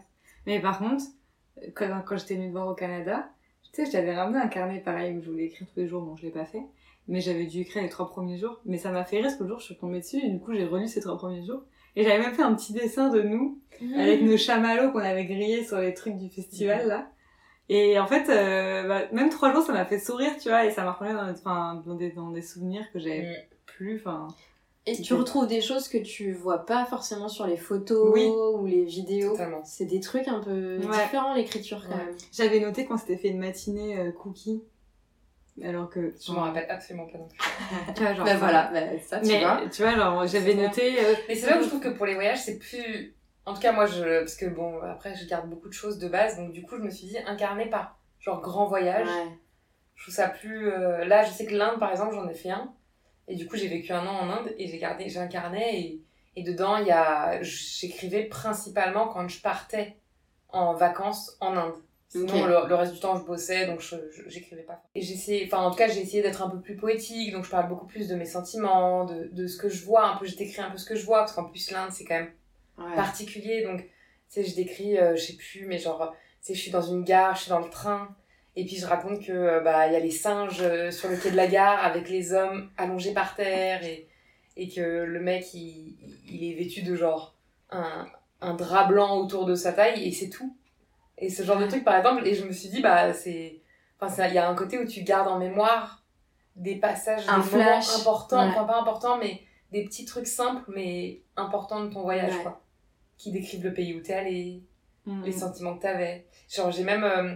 [0.47, 1.03] Mais par contre,
[1.75, 3.27] quand, quand j'étais venue te voir au Canada,
[3.73, 6.01] tu sais, j'avais ramené un carnet pareil où je voulais écrire tous les jours.
[6.03, 6.63] Bon, je l'ai pas fait.
[7.07, 8.61] Mais j'avais dû écrire les trois premiers jours.
[8.65, 10.39] Mais ça m'a fait rire parce que le jour, je suis tombée dessus et du
[10.39, 11.63] coup, j'ai relu ces trois premiers jours.
[11.95, 13.59] Et j'avais même fait un petit dessin de nous
[13.97, 17.09] avec nos chamallows qu'on avait grillés sur les trucs du festival là.
[17.69, 20.71] Et en fait, euh, bah, même trois jours, ça m'a fait sourire, tu vois, et
[20.71, 21.13] ça m'a remis
[21.85, 23.55] dans, des, dans des souvenirs que j'avais Mm.
[23.65, 24.27] plus, enfin.
[24.85, 28.25] Et tu retrouves des choses que tu vois pas forcément sur les photos Oui.
[28.27, 29.31] ou les vidéos.
[29.31, 29.63] Totalement.
[29.63, 30.85] C'est des trucs un peu Ouais.
[31.03, 32.03] différents, l'écriture, quand Ouais.
[32.05, 32.15] même.
[32.33, 34.61] J'avais noté qu'on s'était fait une matinée euh, cookie.
[35.63, 36.13] Alors que.
[36.19, 37.37] Je m'en rappelle absolument pas non plus.
[37.95, 38.25] Tu vois, genre.
[38.25, 39.61] Bah ça- voilà, bah, ça, tu Mais vois.
[39.71, 40.99] tu vois, genre, j'avais noté.
[40.99, 43.15] euh, Mais c'est là où je trouve que pour les voyages, c'est plus.
[43.45, 44.19] En tout cas, moi, je.
[44.19, 46.81] Parce que bon, après, je garde beaucoup de choses de base, donc du coup, je
[46.81, 49.31] me suis dit, incarné par genre grand voyage, Ouais.
[49.95, 50.69] je trouve ça plus.
[50.71, 52.73] euh, Là, je sais que l'Inde, par exemple, j'en ai fait un.
[53.27, 56.01] Et du coup, j'ai vécu un an en Inde et j'ai gardé, carnet et,
[56.35, 57.41] et dedans, il y a.
[57.41, 59.95] J'écrivais principalement quand je partais
[60.49, 61.75] en vacances en Inde.
[62.09, 64.83] Sinon, le, le reste du temps, je bossais, donc je, je- j'écrivais pas.
[64.93, 67.49] Et j'essayais, enfin, en tout cas, j'ai essayé d'être un peu plus poétique, donc je
[67.49, 70.35] parle beaucoup plus de mes sentiments, de, de ce que je vois, un peu, j'ai
[70.35, 72.31] décrit un peu ce que je vois, parce qu'en plus, l'Inde, c'est quand même
[72.77, 72.95] Ouais.
[72.95, 73.87] particulier, donc, tu
[74.29, 77.03] sais, je décris, euh, je sais plus, mais genre, tu sais, je suis dans une
[77.03, 78.15] gare, je suis dans le train,
[78.55, 81.17] et puis je raconte que, euh, bah, il y a les singes euh, sur le
[81.17, 84.07] quai de la gare avec les hommes allongés par terre, et,
[84.57, 85.95] et que le mec, il,
[86.27, 87.35] il est vêtu de genre
[87.71, 88.05] un,
[88.41, 90.55] un drap blanc autour de sa taille et c'est tout.
[91.17, 93.59] Et ce genre de truc, par exemple, et je me suis dit, bah, c'est.
[93.99, 96.03] Enfin, il y a un côté où tu gardes en mémoire
[96.55, 97.87] des passages, Un des flash.
[97.87, 98.49] moments importants, Ouais.
[98.51, 102.43] enfin pas importants, mais des petits trucs simples, mais importants de ton voyage, Ouais.
[102.43, 102.61] quoi.
[103.17, 104.61] Qui décrivent le pays où t'es allé,
[105.05, 105.23] Mm.
[105.23, 106.25] les sentiments que t'avais.
[106.49, 107.35] Genre, j'ai même, euh,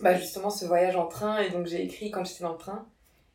[0.00, 2.88] bah, justement, ce voyage en train, et donc j'ai écrit quand j'étais dans le train.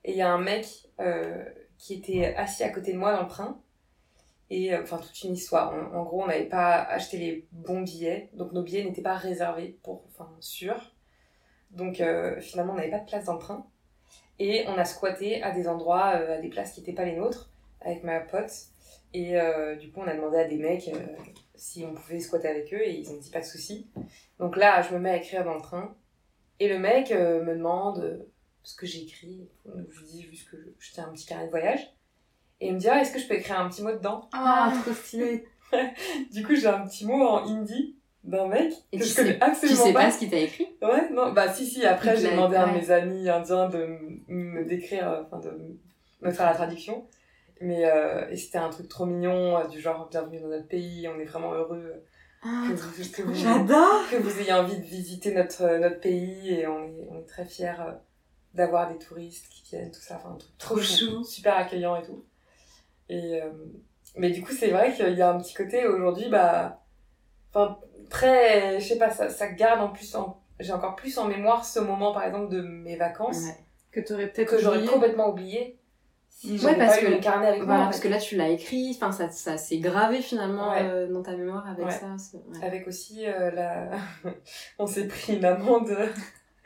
[0.04, 1.44] Et il y a un mec euh,
[1.78, 3.62] qui était assis à côté de moi dans le train.
[4.50, 5.74] Et euh, enfin, toute une histoire.
[5.94, 9.78] En, gros, on n'avait pas acheté les bons billets, donc nos billets n'étaient pas réservés
[9.84, 10.96] pour, enfin, sûrs.
[11.72, 13.68] Donc euh, finalement, on n'avait pas de place dans le train.
[14.40, 17.52] Et on a squatté à des endroits, à des places qui n'étaient pas les nôtres,
[17.82, 18.52] avec ma pote.
[19.14, 19.34] Et
[19.80, 20.90] du coup, on a demandé à des mecs
[21.56, 23.90] si on pouvait squatter avec eux, et ils ont dit pas de souci.
[24.40, 25.94] Donc là, je me mets à écrire dans le train.
[26.60, 28.18] Et le mec euh, me demande euh,
[28.64, 29.48] ce que j'ai écrit.
[29.66, 31.94] Donc, je lui dis juste que je tiens un petit carnet de voyage.
[32.62, 34.30] Et il me dit, ah, est-ce que je peux écrire un petit mot dedans?
[34.34, 35.46] Ah, trop stylé.
[36.32, 39.32] Du coup, j'ai un petit mot en hindi d'un mec Et que tu je connais
[39.34, 40.04] sais- Tu absolument sais pas.
[40.06, 40.68] pas ce qu'il t'a écrit?
[40.82, 42.82] Ouais, non, bah si, si, après j'ai demandé à un de ouais.
[42.82, 43.88] mes amis indiens de
[44.28, 45.52] me décrire, euh, enfin de
[46.22, 47.08] me faire la traduction.
[47.62, 51.20] Mais euh, et c'était un truc trop mignon, du genre bienvenue dans notre pays, on
[51.20, 52.04] est vraiment heureux
[52.42, 54.08] Ah, que vous, que vous, J'adore.
[54.10, 57.26] que vous ayez envie de visiter notre, euh, notre pays et on est, on est
[57.28, 57.92] très fiers euh,
[58.54, 62.04] d'avoir des touristes qui viennent, tout ça, enfin un truc trop, chou, super accueillant et
[62.04, 62.24] tout.
[63.10, 63.50] Et, euh,
[64.16, 66.82] mais du coup, c'est vrai qu'il y a un petit côté aujourd'hui, bah,
[67.54, 67.78] enfin,
[68.10, 71.66] très, je sais pas, ça, ça garde en plus, en, j'ai encore plus en mémoire
[71.66, 73.58] ce moment, par exemple, de mes vacances, Ouais.
[73.92, 75.79] Que t'aurais peut-être que j'aurais complètement oublié
[76.42, 77.86] si Ouais, parce pas eu que- le carnet avec Voilà, moi.
[77.88, 78.08] parce fait.
[78.08, 80.84] que là tu l'as écrit, enfin ça, ça s'est gravé finalement Ouais.
[80.84, 81.92] euh, dans ta mémoire avec Ouais.
[81.92, 82.16] ça.
[82.64, 83.92] Avec aussi euh, la.
[84.80, 85.94] on s'est pris une amende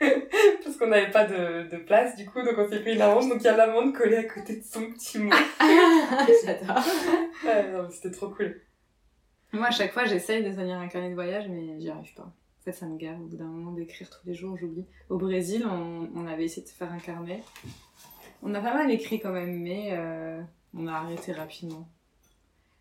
[0.00, 3.28] parce qu'on n'avait pas de, de place du coup, donc on s'est pris une amende.
[3.28, 5.32] Donc il y a l'amende collée à côté de son petit mot.
[6.44, 6.84] J'adore.
[7.72, 8.60] Non, C'était trop cool.
[9.52, 12.24] Moi, à chaque fois, j'essaye de tenir un carnet de voyage, mais j'y arrive pas.
[12.24, 13.20] En fait, ça me gave.
[13.20, 14.84] Au bout d'un moment, d'écrire tous les jours, j'oublie.
[15.10, 17.40] Au Brésil, on, on avait essayé de faire un carnet.
[18.46, 20.40] On a pas mal écrit quand même, mais euh,
[20.76, 21.88] on a arrêté rapidement.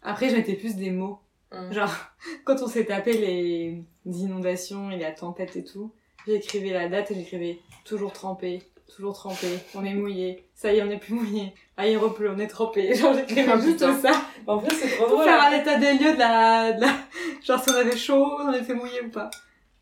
[0.02, 1.19] Après, je mettais plus des mots.
[1.54, 1.71] Mm.
[1.71, 1.93] Genre,
[2.43, 5.91] quand on s'est tapé les inondations et la tempête et tout,
[6.28, 8.62] j'écrivais la date et j'écrivais toujours trempé,
[8.93, 12.30] toujours trempé, on est mouillé, ça y est, on est plus mouillé, ah il repleut,
[12.32, 12.93] on est trempé.
[12.95, 14.12] Genre, j'écrivais Ah, juste ça
[14.45, 15.23] En vrai, c'est trop pour drôle.
[15.26, 15.49] faire hein.
[15.54, 16.97] un état des lieux de la, de la-
[17.41, 19.30] Genre, si on avait chaud, on était mouillé ou pas.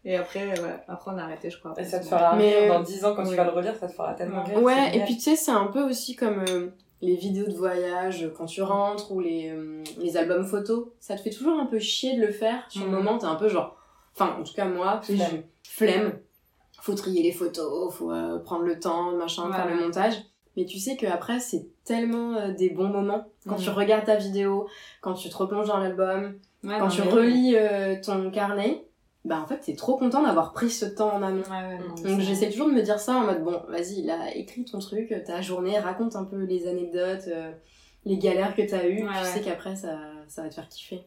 [0.04, 1.74] Et après, voilà, après on a arrêté, je crois.
[1.78, 3.30] Et ça te fera Mais- rire dans 10 ans quand Oui.
[3.30, 4.50] tu vas le relire, ça te fera tellement Ouais.
[4.56, 4.64] rire.
[4.64, 6.70] Ouais, et puis tu sais, c'est un peu aussi comme euh,
[7.02, 10.88] les vidéos de voyage euh, quand tu rentres ou les, euh, les albums photos.
[11.00, 12.64] Ça te fait toujours un peu chier de le faire.
[12.70, 12.96] Sur le Mhm.
[12.96, 13.76] moment, t'es un peu genre.
[14.16, 15.20] Enfin, en tout cas, moi, Flemme.
[15.64, 16.20] je- flemme.
[16.82, 19.56] Faut trier les photos, faut euh, prendre le temps, machin, Ouais.
[19.56, 20.16] faire le montage.
[20.58, 23.26] Mais tu sais qu'après, c'est tellement euh, des bons moments.
[23.48, 24.68] Quand tu regardes ta vidéo,
[25.00, 26.34] quand tu te replonges dans l'album,
[26.64, 28.84] Ouais, quand non, tu mais- relis euh, ton carnet,
[29.24, 31.44] bah en fait, t'es trop content d'avoir pris ce temps en amont.
[31.44, 34.04] Ouais, ouais, non, mais Donc j'essaie toujours de me dire ça en mode bon, vas-y,
[34.04, 37.52] là, écris ton truc, ta journée, raconte un peu les anecdotes, euh,
[38.06, 41.04] les galères que t'as eues, Ouais, tu sais qu'après ça, ça va te faire kiffer.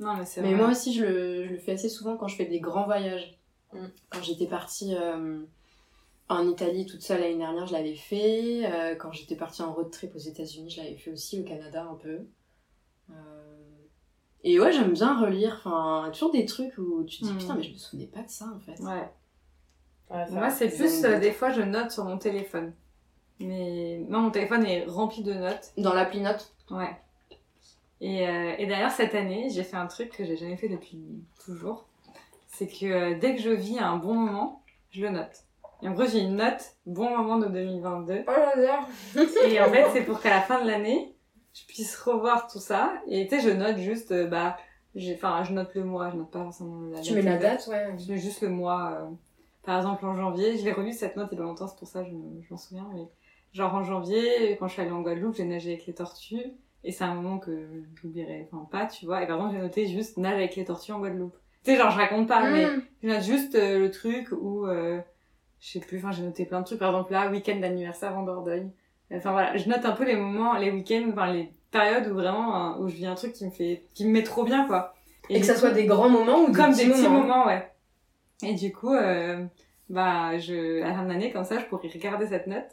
[0.00, 2.36] Non, mais c'est Mais moi aussi, je le, je le fais assez souvent quand je
[2.36, 3.38] fais des grands voyages.
[3.72, 3.86] Mm.
[4.10, 5.42] Quand j'étais partie euh,
[6.28, 8.66] en Italie toute seule l'année dernière, je l'avais fait.
[8.66, 11.86] Euh, quand j'étais partie en road trip aux États-Unis, je l'avais fait aussi au Canada
[11.90, 12.26] un peu.
[13.10, 13.41] Euh,
[14.44, 15.56] Et ouais, j'aime bien relire.
[15.64, 17.38] Enfin, toujours des trucs où tu te dis Mm.
[17.38, 18.80] putain, mais je me souvenais pas de ça en fait.
[18.82, 19.08] Ouais.
[20.30, 22.72] Moi, c'est plus, euh, des fois, je note sur mon téléphone.
[23.40, 25.72] Mais non, mon téléphone est rempli de notes.
[25.78, 26.52] Dans l'appli note.
[26.70, 26.94] Ouais.
[28.00, 30.98] Et, euh, et d'ailleurs, cette année, j'ai fait un truc que j'ai jamais fait depuis
[31.44, 31.86] toujours.
[32.48, 35.44] C'est que euh, dès que je vis un bon moment, je le note.
[35.82, 38.24] Et en gros, j'ai une note bon moment de 2022.
[38.28, 38.86] Oh j'adore.
[39.46, 41.14] Et en fait, c'est pour qu'à la fin de l'année,
[41.54, 42.94] je puisse revoir tout ça.
[43.08, 44.56] Et tu sais, je note juste, euh, bah,
[44.94, 47.02] j'ai, enfin, je note le mois, je note pas forcément la date.
[47.04, 47.94] Tu mets la date, ouais.
[47.98, 48.92] Je mets juste le mois.
[49.00, 49.06] euh,
[49.64, 51.86] par exemple, en janvier, je l'ai relu cette note il y a longtemps, c'est pour
[51.88, 52.12] ça que je,
[52.46, 52.88] je m'en souviens.
[52.94, 53.02] Mais
[53.52, 56.42] genre en janvier, quand je suis allée en Guadeloupe, j'ai nagé avec les tortues.
[56.84, 57.68] Et c'est un moment que
[58.02, 59.22] j'oublierai, enfin pas, tu vois.
[59.22, 61.36] Et par exemple, j'ai noté juste nage avec les tortues en Guadeloupe.
[61.64, 62.82] Tu sais, genre je raconte pas, mais Mm.
[63.04, 65.00] je note juste euh, le truc où, euh,
[65.60, 66.80] je sais plus, enfin j'ai noté plein de trucs.
[66.80, 68.70] Par exemple là, week-end d'anniversaire en Dordogne.
[69.14, 72.54] Enfin voilà, je note un peu les moments, les week-ends, enfin les périodes où vraiment,
[72.54, 74.94] hein, où je vis un truc qui me fait, qui me met trop bien, quoi.
[75.28, 77.20] Et, que ça coup- soit des grands moments ou des comme petits des petits moments.
[77.20, 77.70] moments, ouais.
[78.42, 79.44] Et du coup, euh,
[79.88, 82.68] bah, je, à la fin de l'année, comme ça, je pourrais regarder cette note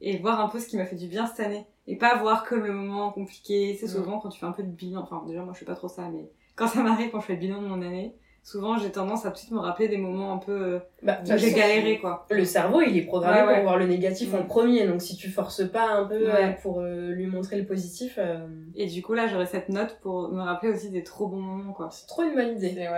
[0.00, 1.66] et voir un peu ce qui m'a fait du bien cette année.
[1.86, 3.76] Et pas voir que le moment compliqué.
[3.78, 3.90] C'est Mm.
[3.90, 5.02] souvent quand tu fais un peu de bilan.
[5.02, 7.34] Enfin, déjà, moi, je fais pas trop ça, mais quand ça m'arrive, quand je fais
[7.34, 8.14] le bilan de mon année,
[8.44, 11.18] souvent j'ai tendance à tout de suite me rappeler des moments un peu euh, Bah,
[11.24, 12.26] où j'ai galéré quoi.
[12.30, 13.54] Le cerveau, il est programmé Ouais, ouais.
[13.54, 14.46] pour voir le négatif en Mm.
[14.46, 16.50] premier, donc si tu forces pas un peu Ouais.
[16.50, 19.98] euh, pour euh, lui montrer le positif, euh, Et du coup là j'aurais cette note
[20.02, 21.88] pour me rappeler aussi des trop bons moments quoi.
[21.90, 22.88] c'est trop une bonne idée.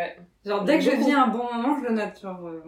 [0.45, 2.21] Genre dès que je vis un bon moment, je le note.
[2.21, 2.63] Genre, euh,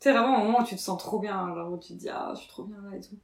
[0.00, 2.08] c'est vraiment un moment où tu te sens trop bien, genre où tu te dis
[2.08, 3.16] ah je suis trop bien là et tout.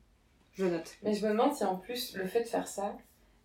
[0.52, 0.90] Je le note.
[1.02, 2.94] Mais je me demande si en plus le fait de faire ça,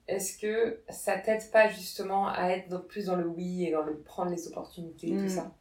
[0.08, 3.82] est-ce que ça t'aide pas justement à être dans- plus dans le oui et dans
[3.84, 5.52] le prendre les opportunités et tout ça?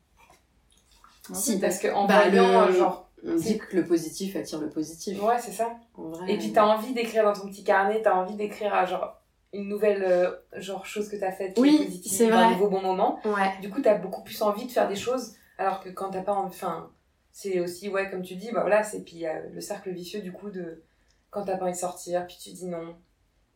[1.32, 4.68] Si, Parce que en Bah, voyant, le- genre, On dit que le positif attire le
[4.68, 5.22] positif.
[5.22, 5.74] ouais, c'est ça.
[5.96, 6.30] Vrai.
[6.32, 9.18] Et puis t'as envie d'écrire dans ton petit carnet, t'as envie d'écrire à genre
[9.54, 12.68] une nouvelle euh, genre chose que t'as faite qui Oui, est positive, c'est un nouveau
[12.68, 13.18] bon moment.
[13.24, 13.58] Ouais.
[13.62, 16.34] Du coup, t'as beaucoup plus envie de faire des choses, alors que quand t'as pas
[16.34, 16.90] envie, enfin,
[17.32, 20.50] c'est aussi, ouais, comme tu dis, bah voilà, c'est puis le cercle vicieux du coup
[20.50, 20.82] de
[21.30, 22.94] quand t'as pas envie de sortir, puis tu dis non.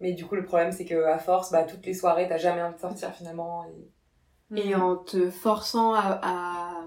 [0.01, 2.62] Mais du coup, le problème, c'est que à force, bah toutes les soirées, t'as jamais
[2.62, 3.64] envie de sortir finalement.
[3.64, 4.61] Et...
[4.61, 6.84] Et en te forçant à,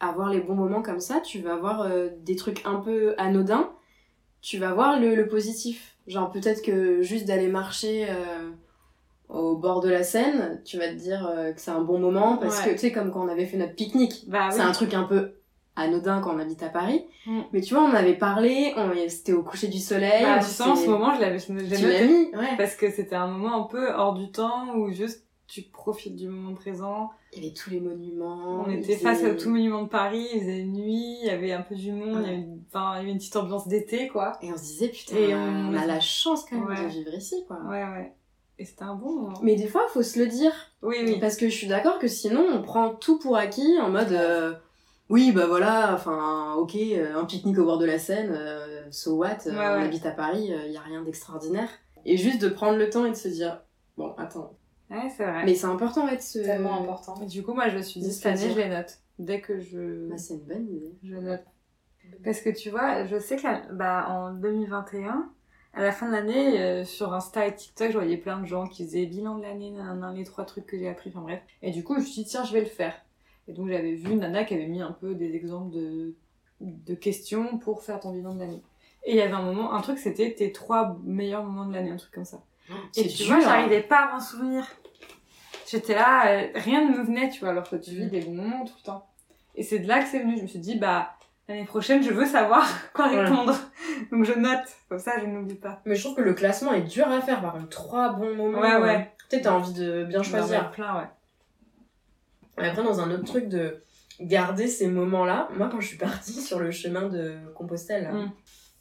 [0.00, 3.70] avoir les bons moments comme ça, tu vas voir euh, des trucs un peu anodins.
[4.42, 5.96] Tu vas voir le, le positif.
[6.06, 8.50] Genre peut-être que juste d'aller marcher euh,
[9.28, 12.36] au bord de la Seine, tu vas te dire euh, que c'est un bon moment
[12.38, 12.66] parce Ouais.
[12.66, 14.24] que tu sais comme quand on avait fait notre pique-nique.
[14.28, 14.54] Bah oui.
[14.56, 15.34] C'est un truc un peu
[15.80, 17.04] anodin quand on habite à Paris.
[17.26, 17.40] Mm.
[17.52, 20.24] Mais tu vois, on avait parlé, on, c'était au coucher du soleil.
[20.26, 22.56] On tu sens, s'est- ce moment, je l'avais je mis, ouais.
[22.56, 26.28] Parce que c'était un moment un peu hors du temps où juste tu profites du
[26.28, 27.10] moment présent.
[27.32, 28.64] Il y avait tous les monuments.
[28.66, 31.52] On il était face à tout monument de Paris, il faisait nuit, il y avait
[31.52, 33.66] un peu du monde, il, y avait, une- enfin, il y avait une petite ambiance
[33.68, 34.32] d'été quoi.
[34.42, 35.38] Et on se disait, putain, Et on...
[35.70, 36.82] on- a la chance quand même Ouais.
[36.84, 37.58] de vivre ici, quoi.
[37.68, 38.12] Ouais, ouais.
[38.58, 39.38] Et c'était un bon moment.
[39.42, 40.52] Mais des fois, faut se le dire.
[40.82, 41.18] Oui, oui.
[41.20, 44.52] Parce que je suis d'accord que sinon, on prend tout pour acquis en mode, euh,
[45.10, 49.16] oui, bah voilà, enfin, ok, euh, un pique-nique au bord de la Seine, euh, so
[49.16, 49.84] what, euh, Ouais, on ouais.
[49.84, 51.68] habite à Paris, il y a rien d'extraordinaire.
[52.04, 53.60] Et juste de prendre le temps et de se dire,
[53.96, 54.54] bon, attends.
[54.88, 55.44] Ouais, c'est vrai.
[55.44, 56.38] Mais c'est important, ouais, de se...
[56.38, 57.20] Tellement important.
[57.22, 58.98] Et du coup, moi, je me suis dit, cette année, je les note.
[59.18, 60.08] Dès que je...
[60.08, 60.94] Bah, c'est une bonne idée.
[61.02, 61.44] Je note.
[62.24, 65.28] Parce que tu vois, je sais que bah, en 2021,
[65.74, 68.66] à la fin de l'année, euh, sur Insta et TikTok, je voyais plein de gens
[68.68, 69.74] qui faisaient bilan de l'année,
[70.14, 71.42] les trois trucs que j'ai appris, enfin bref.
[71.62, 72.94] Et du coup, je me suis dit, tiens, je vais le faire.
[73.50, 76.14] Et donc, j'avais vu Nana qui avait mis un peu des exemples de,
[76.60, 78.62] de questions pour faire ton bilan de l'année.
[79.04, 81.90] Et il y avait un moment, un truc, c'était tes trois meilleurs moments de l'année,
[81.90, 82.42] un truc comme ça.
[82.96, 83.26] Et tu dur.
[83.34, 84.64] vois, j'arrivais pas à m'en souvenir.
[85.66, 88.34] J'étais là, euh, rien ne me venait, tu vois, alors que tu vis des bons
[88.34, 89.06] moments tout le temps.
[89.56, 90.36] Et c'est de là que c'est venu.
[90.36, 91.14] Je me suis dit, bah,
[91.48, 93.24] l'année prochaine, je veux savoir quoi Ouais.
[93.24, 93.56] répondre.
[94.12, 95.80] Donc je note, comme ça, je n'oublie pas.
[95.86, 98.60] Mais je trouve que le classement est dur à faire, par contre, trois bons moments.
[98.60, 99.10] Ouais, euh, ouais.
[99.28, 100.70] Peut-être t'as envie de bien choisir.
[100.70, 101.08] plein, ouais.
[102.56, 103.82] Après, dans un autre truc de
[104.20, 108.32] garder ces moments-là, moi, quand je suis partie sur le chemin de Compostelle, là, Mm.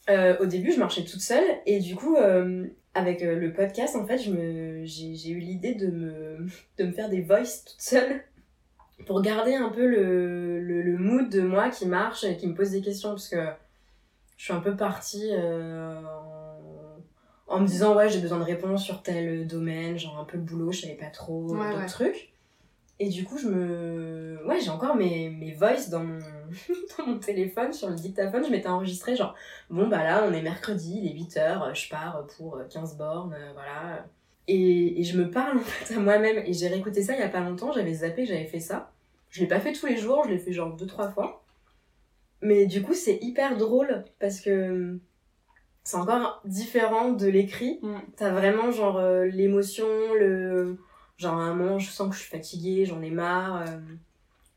[0.09, 3.95] euh, au début, je marchais toute seule, et du coup, euh, avec euh, le podcast,
[3.95, 6.45] en fait, j'ai, eu l'idée de me,
[6.78, 8.22] de me faire des voices toute seule
[9.05, 12.53] pour garder un peu le, le, le mood de moi qui marche et qui me
[12.53, 13.38] pose des questions, parce que
[14.36, 16.97] je suis un peu partie en,
[17.47, 20.43] en me disant, ouais, j'ai besoin de réponses sur tel domaine, genre un peu le
[20.43, 21.86] boulot, je savais pas trop, Ouais, d'autres ouais.
[21.86, 22.34] trucs.
[22.99, 24.45] Et du coup, je me.
[24.45, 26.19] Ouais, j'ai encore mes, mes voices dans mon...
[26.97, 28.43] dans mon téléphone, sur le dictaphone.
[28.43, 29.35] Je m'étais enregistré genre,
[29.69, 33.51] bon, bah là, on est mercredi, il est 8h, je pars pour 15 bornes, euh,
[33.53, 34.05] voilà.
[34.47, 36.39] Et, et je me parle en fait à moi-même.
[36.45, 38.91] Et j'ai réécouté ça il y a pas longtemps, j'avais zappé que j'avais fait ça.
[39.29, 41.43] Je l'ai pas fait tous les jours, je l'ai fait genre deux, trois fois.
[42.41, 44.99] Mais du coup, c'est hyper drôle parce que
[45.83, 47.79] c'est encore différent de l'écrit.
[47.81, 47.97] Mm.
[48.15, 49.87] T'as vraiment genre euh, l'émotion,
[50.19, 50.77] le.
[51.20, 53.61] Genre à un moment, je sens que je suis fatiguée, j'en ai marre.
[53.61, 53.78] euh,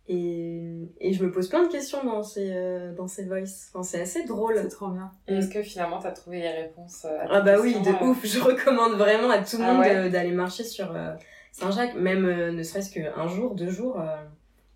[0.09, 3.71] et, et je me pose plein de questions dans ces, euh, dans ces voices.
[3.73, 4.57] Enfin, c'est assez drôle.
[4.61, 5.11] C'est trop bien.
[5.29, 8.07] Et est-ce que finalement t'as trouvé les réponses euh, à Ah bah oui, de euh,
[8.09, 8.19] ouf.
[8.27, 11.15] Je recommande vraiment à tout le Ah monde ouais d'aller marcher sur euh,
[11.53, 11.95] Saint-Jacques.
[11.95, 14.17] Même euh, ne serait-ce qu'un jour, deux jours, euh,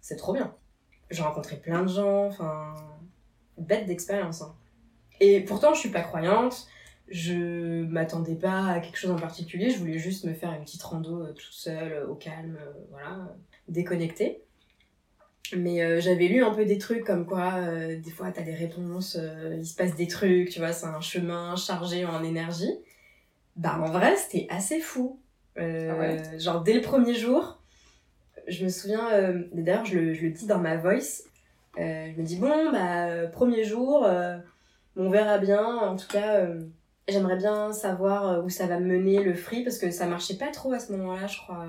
[0.00, 0.54] c'est trop bien.
[1.10, 2.74] J'ai rencontré plein de gens, enfin,
[3.58, 4.42] bête d'expérience.
[4.42, 4.54] hein.
[5.20, 6.66] Et pourtant, je suis pas croyante.
[7.08, 9.70] Je m'attendais pas à quelque chose en particulier.
[9.70, 12.72] Je voulais juste me faire une petite rando euh, toute seule, euh, au calme, euh,
[12.90, 13.34] voilà, euh,
[13.68, 14.42] déconnectée.
[15.56, 18.54] Mais euh, j'avais lu un peu des trucs comme quoi, euh, des fois, t'as des
[18.54, 22.74] réponses, euh, il se passe des trucs, tu vois, c'est un chemin chargé en énergie.
[23.54, 25.20] Bah, en vrai, c'était assez fou.
[25.56, 26.38] Ah ouais.
[26.40, 27.62] Genre, dès le premier jour,
[28.48, 29.08] je me souviens,
[29.52, 31.22] d'ailleurs, je le, je le dis dans ma voice,
[31.78, 34.06] je me dis, bon, bah, premier jour,
[34.96, 35.64] on verra bien.
[35.64, 36.46] En tout cas,
[37.08, 40.48] j'aimerais bien savoir euh, où ça va mener le free, parce que ça marchait pas
[40.50, 41.66] trop à ce moment-là, je crois.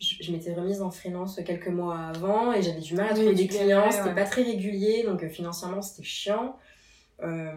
[0.00, 3.16] Je, je m'étais remise en freelance quelques mois avant et j'avais du mal à Oui,
[3.18, 4.14] trouver tu des clients, galérais, c'était ouais.
[4.14, 6.56] pas très régulier, donc euh, financièrement c'était chiant.
[7.22, 7.52] Euh,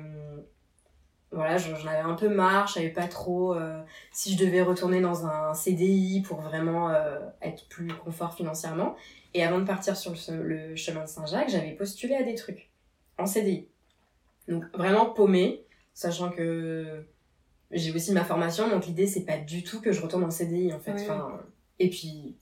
[1.31, 4.61] voilà, j'en j'en avais un peu marre, je savais pas trop euh, si je devais
[4.61, 8.95] retourner dans un CDI pour vraiment euh, être plus confort financièrement.
[9.33, 12.69] Et avant de partir sur le, le chemin de Saint-Jacques, j'avais postulé à des trucs
[13.17, 13.67] en CDI.
[14.49, 15.63] Donc vraiment paumé,
[15.93, 17.05] sachant que
[17.71, 20.73] j'ai aussi ma formation, donc l'idée c'est pas du tout que je retourne en CDI
[20.73, 20.93] en fait.
[20.93, 21.01] Oui.
[21.03, 21.39] Enfin,
[21.79, 22.37] et puis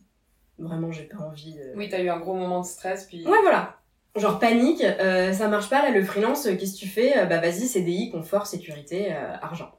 [0.57, 1.57] vraiment j'ai pas envie.
[1.59, 3.25] euh, Oui, t'as eu un gros moment de stress, puis.
[3.25, 3.77] Ouais, voilà.
[4.17, 7.17] Genre panique, euh, ça marche pas là, le freelance, euh, qu'est-ce que tu fais?
[7.17, 9.71] Euh, Bah vas-y, CDI, confort, sécurité, argent.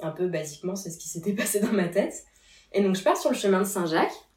[0.00, 2.24] Un peu basiquement, c'est ce qui s'était passé dans ma tête.
[2.72, 4.27] Et donc je pars sur le chemin de Saint-Jacques.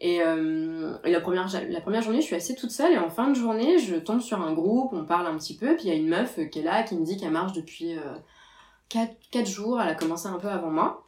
[0.00, 2.92] Et, euh, et la, première, la première journée, je suis assez toute seule.
[2.92, 5.74] Et en fin de journée, je tombe sur un groupe, on parle un petit peu.
[5.76, 7.52] Puis il y a une meuf euh, qui est là, qui me dit qu'elle marche
[7.54, 7.96] depuis
[8.88, 9.80] 4, jours.
[9.80, 11.02] Elle a commencé un peu avant moi.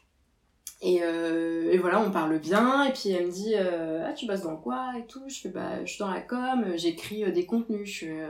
[0.81, 2.85] Et, euh, et voilà, on parle bien.
[2.85, 5.23] Et puis elle me dit euh, Ah, tu bosses dans quoi Et tout?
[5.29, 8.21] Je fais Bah, je suis dans la com, euh, j'écris euh, des contenus, je suis,
[8.21, 8.29] euh,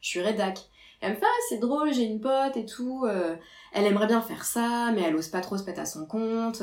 [0.00, 0.58] je suis rédac.
[1.02, 3.04] Et elle me fait Ah, c'est drôle, j'ai une pote et tout.
[3.04, 3.34] euh,
[3.72, 6.62] elle aimerait bien faire ça, mais elle ose pas trop se mettre à son compte.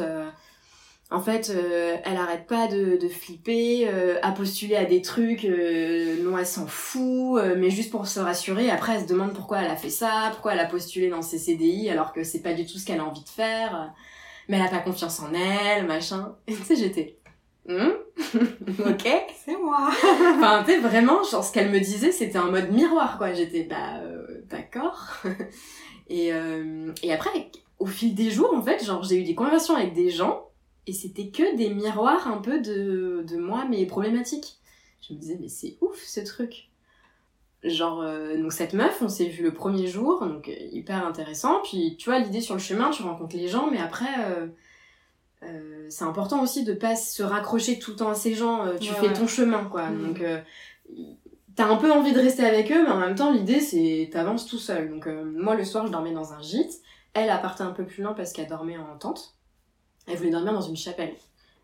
[1.11, 5.45] En fait, euh, elle arrête pas de, de flipper, euh, à postuler à des trucs,
[5.45, 8.71] euh, non, elle s'en fout, euh, mais juste pour se rassurer.
[8.71, 11.37] Après, elle se demande pourquoi elle a fait ça, pourquoi elle a postulé dans ses
[11.37, 13.93] CDI alors que c'est pas du tout ce qu'elle a envie de faire.
[14.47, 16.35] Mais elle a pas confiance en elle, machin.
[16.47, 17.17] Et tu sais, j'étais.
[17.67, 17.91] Hmm
[18.79, 19.07] ok.
[19.45, 19.89] C'est moi.
[20.37, 23.33] Enfin, tu sais, vraiment, genre, ce qu'elle me disait, c'était un mode miroir, quoi.
[23.33, 25.17] J'étais, bah, euh, d'accord.
[26.09, 29.75] et, euh, et après, au fil des jours, en fait, genre, j'ai eu des conversations
[29.75, 30.49] avec des gens,
[30.87, 34.57] et c'était que des miroirs un peu de, de moi, mes problématiques.
[35.01, 36.69] Je me disais, mais c'est ouf, ce truc.
[37.63, 41.61] Genre, euh, donc cette meuf, on s'est vu le premier jour, donc euh, hyper intéressant.
[41.63, 44.13] Puis, tu vois, l'idée sur le chemin, tu rencontres les gens, mais après...
[44.29, 44.47] euh,
[45.43, 48.65] euh, c'est important aussi de pas se raccrocher tout le temps à ces gens.
[48.65, 49.13] euh, tu Ouais, fais ouais.
[49.13, 49.89] ton chemin, quoi.
[49.89, 50.07] Mm.
[50.07, 50.39] Donc, euh,
[51.55, 54.47] t'as un peu envie de rester avec eux, mais en même temps, l'idée, c'est t'avances
[54.47, 54.89] tout seul.
[54.89, 56.81] Donc, euh, moi, le soir, je dormais dans un gîte.
[57.13, 59.34] Elle, elle partait un peu plus loin parce qu'elle dormait en tente.
[60.07, 61.15] Elle voulait dormir dans une chapelle.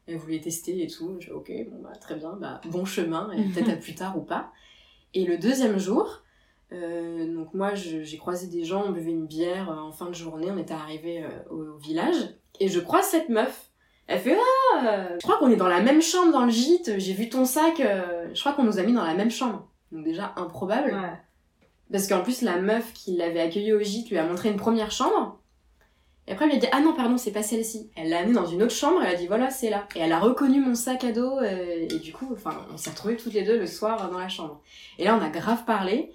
[0.07, 1.17] Elle voulait tester et tout.
[1.19, 4.21] Je ok, bon, bah, très bien, bah, bon chemin, et peut-être à plus tard ou
[4.21, 4.51] pas.
[5.13, 6.21] Et le deuxième jour,
[6.73, 10.15] euh, donc moi, j'ai croisé des gens, on buvait une bière euh, en fin de
[10.15, 12.15] journée, on était arrivés au, au village,
[12.59, 13.71] et je croise cette meuf.
[14.11, 14.37] Elle fait
[14.73, 17.29] Ah, euh, je crois qu'on est dans la même chambre dans le gîte, j'ai vu
[17.29, 19.69] ton sac, euh, je crois qu'on nous a mis dans la même chambre.
[19.91, 20.93] Donc déjà improbable.
[20.93, 21.17] Ouais.
[21.91, 24.91] Parce qu'en plus, la meuf qui l'avait accueilli au gîte lui a montré une première
[24.91, 25.39] chambre.
[26.31, 27.89] Et après, elle lui a dit Ah non, pardon, c'est pas celle-ci.
[27.97, 29.85] Elle l'a amenée dans une autre chambre, elle a dit Voilà, c'est là.
[29.97, 32.89] Et elle a reconnu mon sac à dos, euh, et du coup, enfin, on s'est
[32.91, 34.61] retrouvés toutes les deux le soir dans la chambre.
[34.97, 36.09] Et là, on a grave parlé.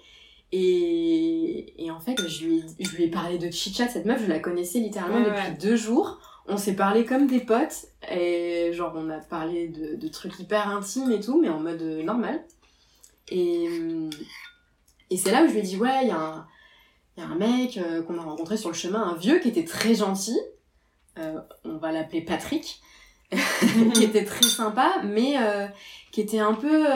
[0.52, 3.88] Et, et en fait, je lui, ai, je lui ai parlé de chit-chat.
[3.88, 5.58] Cette meuf, je la connaissais littéralement Ouais, depuis ouais.
[5.60, 6.18] deux jours.
[6.48, 7.84] On s'est parlé comme des potes.
[8.10, 11.82] Et genre, on a parlé de, de trucs hyper intimes et tout, mais en mode
[11.82, 12.42] euh, normal.
[13.28, 13.68] Et,
[15.10, 16.46] et c'est là où je lui ai dit Ouais, il y a un
[17.16, 19.48] il y a un mec euh, qu'on a rencontré sur le chemin, un vieux qui
[19.48, 20.38] était très gentil.
[21.18, 22.80] Euh, on va l'appeler Patrick.
[23.94, 25.66] qui était très sympa, mais euh,
[26.12, 26.86] qui était un peu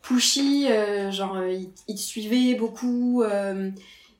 [0.00, 0.68] pushy,
[1.10, 3.24] genre il, il te suivait beaucoup,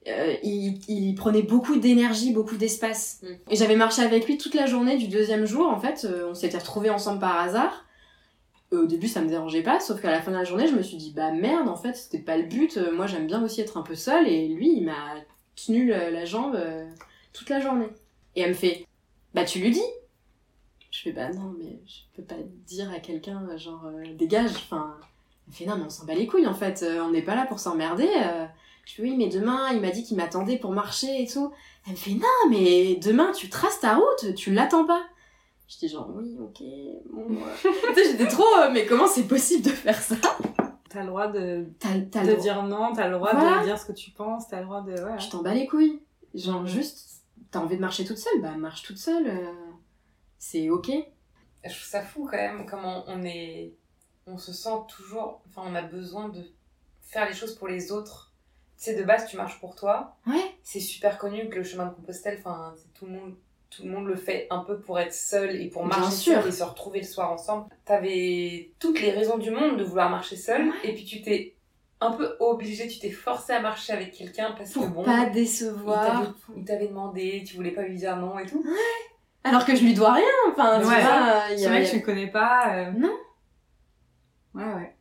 [0.05, 3.21] il, il prenait beaucoup d'énergie, beaucoup d'espace.
[3.23, 3.27] Mm.
[3.51, 6.59] Et j'avais marché avec lui toute la journée du deuxième jour, en fait, on s'était
[6.59, 7.85] retrouvés ensemble par hasard.
[8.73, 10.83] Au début, ça me dérangeait pas, sauf qu'à la fin de la journée, je me
[10.83, 12.79] suis dit, bah merde, en fait, c'était pas le but.
[12.79, 15.15] Euh, moi, j'aime bien aussi être un peu seule, et lui, il m'a
[15.55, 16.89] tenu la jambe euh,
[17.35, 17.89] toute la journée.
[18.35, 18.87] Et elle me fait,
[19.35, 19.85] bah tu lui dis.
[20.91, 24.97] Je fais, bah non, mais je peux pas dire à quelqu'un, euh, genre, dégage, enfin.
[25.49, 27.45] Elle fait, non, mais on s'en bat les couilles, en fait, on n'est pas là
[27.45, 28.09] pour s'emmerder.
[28.87, 31.53] Je fais, oui, mais demain, il m'a dit qu'il m'attendait pour marcher et tout.
[31.85, 35.03] Elle me fait, non, mais demain, tu traces ta route, tu l'attends pas.
[35.73, 36.63] Je dis genre, oui, ok,
[37.11, 37.35] bon.
[37.37, 37.71] euh.
[37.95, 40.17] tu sais, j'étais trop, euh, mais comment c'est possible de faire ça?
[40.91, 42.43] T'as le droit de, T'as t'as de le droit.
[42.43, 43.61] dire non, t'as le droit Voilà.
[43.61, 44.93] de dire ce que tu penses, t'as le droit de.
[44.93, 45.19] Ouais.
[45.19, 46.03] Je t'en bats les couilles.
[46.35, 49.27] Genre, juste, t'as envie de marcher toute seule, bah marche toute seule.
[49.27, 49.53] euh,
[50.39, 50.89] C'est ok.
[51.65, 53.73] Je trouve ça fou quand même comment on est.
[54.27, 55.41] On se sent toujours.
[55.49, 56.43] Enfin, on a besoin de
[57.01, 58.33] faire les choses pour les autres.
[58.77, 60.17] Tu sais, de base, tu marches pour toi.
[60.27, 60.55] Ouais.
[60.63, 63.35] C'est super connu que le chemin de Compostelle, enfin, c'est tout le monde.
[63.75, 66.53] Tout le monde le fait un peu pour être seul et pour marcher seul et
[66.53, 67.67] se retrouver le soir ensemble.
[67.87, 71.55] T'avais toutes les raisons du monde de vouloir marcher seul et puis tu t'es
[72.01, 75.27] un peu obligé, tu t'es forcé à marcher avec quelqu'un parce Pour que bon, pas
[75.27, 76.35] décevoir.
[76.57, 78.63] il t'avait demandé, tu voulais pas lui dire non et tout.
[79.45, 80.25] Alors que je lui dois rien.
[80.51, 81.01] Enfin, tu Ouais.
[81.01, 82.75] vois, il y Ce a- mec, il y a- tu le connais pas.
[82.77, 82.91] euh.
[82.93, 83.17] Non.
[84.55, 84.95] Ouais, ouais.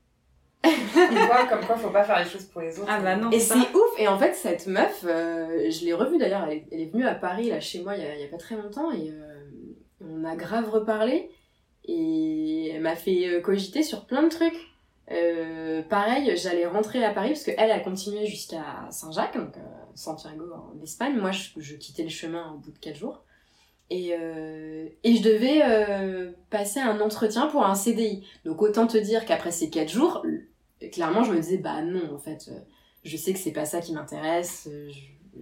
[0.63, 2.87] Comme quoi, comme quoi, faut pas faire les choses pour les autres.
[2.89, 3.31] Ah bah non.
[3.31, 3.55] Et ça.
[3.55, 3.99] c'est ouf.
[3.99, 6.45] Et en fait, cette meuf, euh, je l'ai revue d'ailleurs.
[6.47, 8.23] Elle, est- elle est venue à Paris, là, chez moi, il y a, il y
[8.23, 8.91] a pas très longtemps.
[8.91, 9.41] Et euh,
[10.07, 11.29] on a grave reparlé.
[11.85, 14.53] Et elle m'a fait euh, cogiter sur plein de trucs.
[15.11, 19.61] Euh, pareil, j'allais rentrer à Paris parce qu'elle a continué jusqu'à Saint-Jacques, donc euh,
[19.95, 21.17] Santiago en Espagne.
[21.17, 23.23] Moi, je, je quittais le chemin au bout de 4 jours.
[23.89, 28.25] Et, euh, et je devais euh, passer un entretien pour un CDI.
[28.45, 30.23] Donc autant te dire qu'après ces quatre jours,
[30.89, 32.59] clairement je me disais bah non en fait, euh,
[33.03, 34.67] je sais que c'est pas ça qui m'intéresse.
[34.71, 34.89] euh,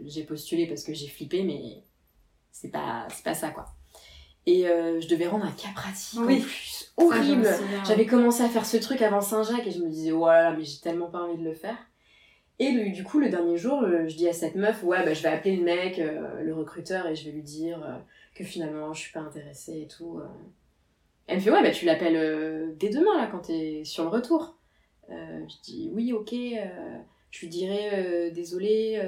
[0.06, 1.84] J'ai postulé parce que j'ai flippé, mais
[2.52, 3.66] c'est pas pas ça quoi.
[4.46, 6.38] Et euh, je devais rendre un cas pratique Oui.
[6.40, 7.48] en plus, horrible.
[7.86, 10.80] J'avais commencé à faire ce truc avant Saint-Jacques et je me disais, voilà, mais j'ai
[10.80, 11.78] tellement pas envie de le faire.
[12.58, 15.22] Et le- du coup, le dernier jour, je dis à cette meuf, ouais, bah, je
[15.22, 17.98] vais appeler le mec, euh, le recruteur, et je vais lui dire euh,
[18.34, 20.18] que finalement, je suis pas intéressée et tout.
[20.20, 20.26] euh.
[21.28, 24.56] Elle me fait, ouais, bah, tu l'appelles dès demain, là, quand t'es sur le retour.
[25.12, 26.97] Euh, je dis, oui, ok, euh,
[27.32, 29.01] je lui dirai, euh, désolé,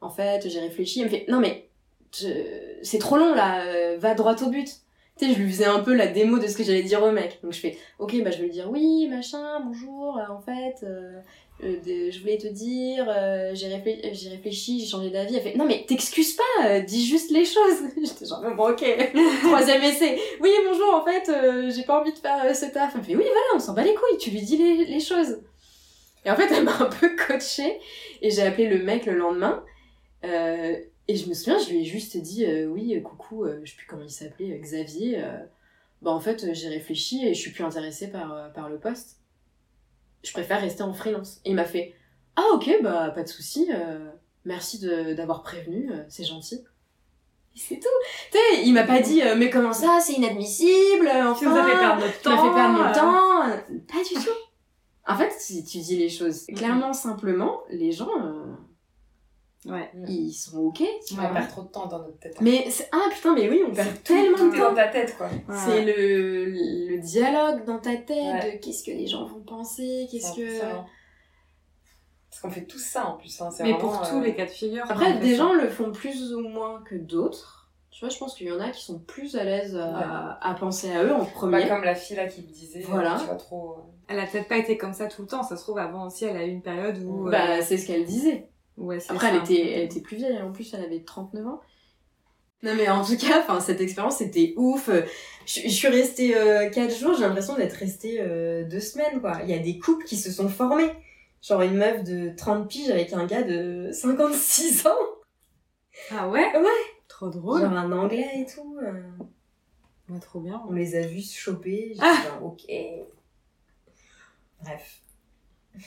[0.00, 1.00] en fait, j'ai réfléchi.
[1.00, 1.68] Elle me fait, non, mais
[2.10, 4.68] c'est trop long, là, va droit au but.
[5.18, 7.10] Tu sais, je lui faisais un peu la démo de ce que j'allais dire au
[7.10, 7.40] mec.
[7.42, 10.86] Donc je fais, ok, bah je vais lui dire oui, machin, bonjour, en fait,
[11.62, 15.34] de- je voulais te dire, euh, j'ai réfléchi, j'ai réfléchi, j'ai changé d'avis.
[15.36, 17.78] Elle fait, non mais t'excuses pas, euh, dis juste les choses.
[18.02, 18.84] J'étais genre, bon ok,
[19.42, 20.18] troisième essai.
[20.40, 22.92] Oui, bonjour, en fait, euh, j'ai pas envie de faire euh, ce taf.
[22.94, 25.00] Elle me fait, oui, voilà, on s'en bat les couilles, tu lui dis les, les
[25.00, 25.40] choses.
[26.24, 27.78] Et en fait, elle m'a un peu coachée,
[28.22, 29.64] et j'ai appelé le mec le lendemain.
[30.24, 30.76] Euh,
[31.08, 33.70] et je me souviens, je lui ai juste dit euh, oui, euh, coucou, euh, je
[33.70, 35.18] sais plus comment il s'appelait, euh, Xavier.
[35.18, 35.38] euh,
[36.02, 38.78] bah en fait, euh, j'ai réfléchi et je suis plus intéressée par, euh, par le
[38.78, 39.16] poste.
[40.24, 41.40] Je préfère rester en freelance.
[41.44, 41.94] Et il m'a fait
[42.36, 43.68] ah ok, bah pas de souci.
[43.72, 44.10] euh,
[44.44, 46.62] merci de- d'avoir prévenu, euh, c'est gentil.
[47.56, 47.88] C'est tout.
[48.30, 51.08] Tu sais, il m'a pas dit euh, mais comment ça, c'est inadmissible.
[51.08, 52.30] euh, Enfin, as fait perdre notre temps.
[52.48, 53.48] fait perdre mon temps.
[53.48, 53.56] euh,
[53.92, 54.30] Pas du tout.
[55.08, 58.44] En fait, si tu dis les choses clairement, simplement, les gens, euh,
[59.66, 59.90] Ouais.
[60.06, 60.82] ils sont ok.
[61.12, 62.40] On perd trop de temps dans notre tête.
[62.40, 64.74] Mais c'est- ah putain, mais oui, on perd tellement tout de est dans temps.
[64.76, 65.28] ta tête, quoi.
[65.52, 68.52] C'est le, le dialogue dans ta tête Ouais.
[68.58, 70.60] de qu'est-ce que les gens vont penser, qu'est-ce C'est que.
[72.30, 73.40] Parce qu'on fait tout ça en plus.
[73.40, 73.50] Hein.
[73.50, 74.84] c'est Mais vraiment, pour euh, tous les cas de figure.
[74.88, 77.70] Après, des gens le font plus ou moins que d'autres.
[77.90, 80.54] Tu vois, je pense qu'il y en a qui sont plus à l'aise à, à
[80.54, 81.66] penser à eux en Pas premier.
[81.66, 82.80] comme la fille là qui me disait.
[82.86, 83.16] Voilà.
[83.16, 83.70] euh, Tu vas trop.
[83.72, 83.74] euh,
[84.06, 85.42] Elle a peut-être pas été comme ça tout le temps.
[85.42, 87.28] Ça se trouve, avant aussi, elle a eu une période où.
[87.28, 88.48] Bah, euh, c'est ce qu'elle disait.
[89.08, 91.60] Après, elle était, elle était plus vieille, en plus, elle avait 39 ans.
[92.62, 94.88] Non, mais en tout cas, enfin, cette expérience, c'était ouf.
[95.46, 96.30] Je, je suis restée
[96.72, 99.38] 4 jours, j'ai l'impression d'être restée 2 semaines, quoi.
[99.44, 100.90] Il y a des couples qui se sont formés.
[101.40, 104.90] Genre une meuf de 30 piges avec un gars de 56 ans.
[106.10, 106.50] Ah ouais?
[106.56, 106.66] Ouais.
[107.06, 107.60] Trop drôle.
[107.60, 108.76] Genre un anglais et tout.
[108.82, 108.92] euh.
[110.08, 110.60] Ouais, trop bien.
[110.68, 111.92] On les a vus se choper.
[111.94, 112.40] J'ai Ah.
[112.42, 112.62] ok.
[114.62, 115.02] Bref.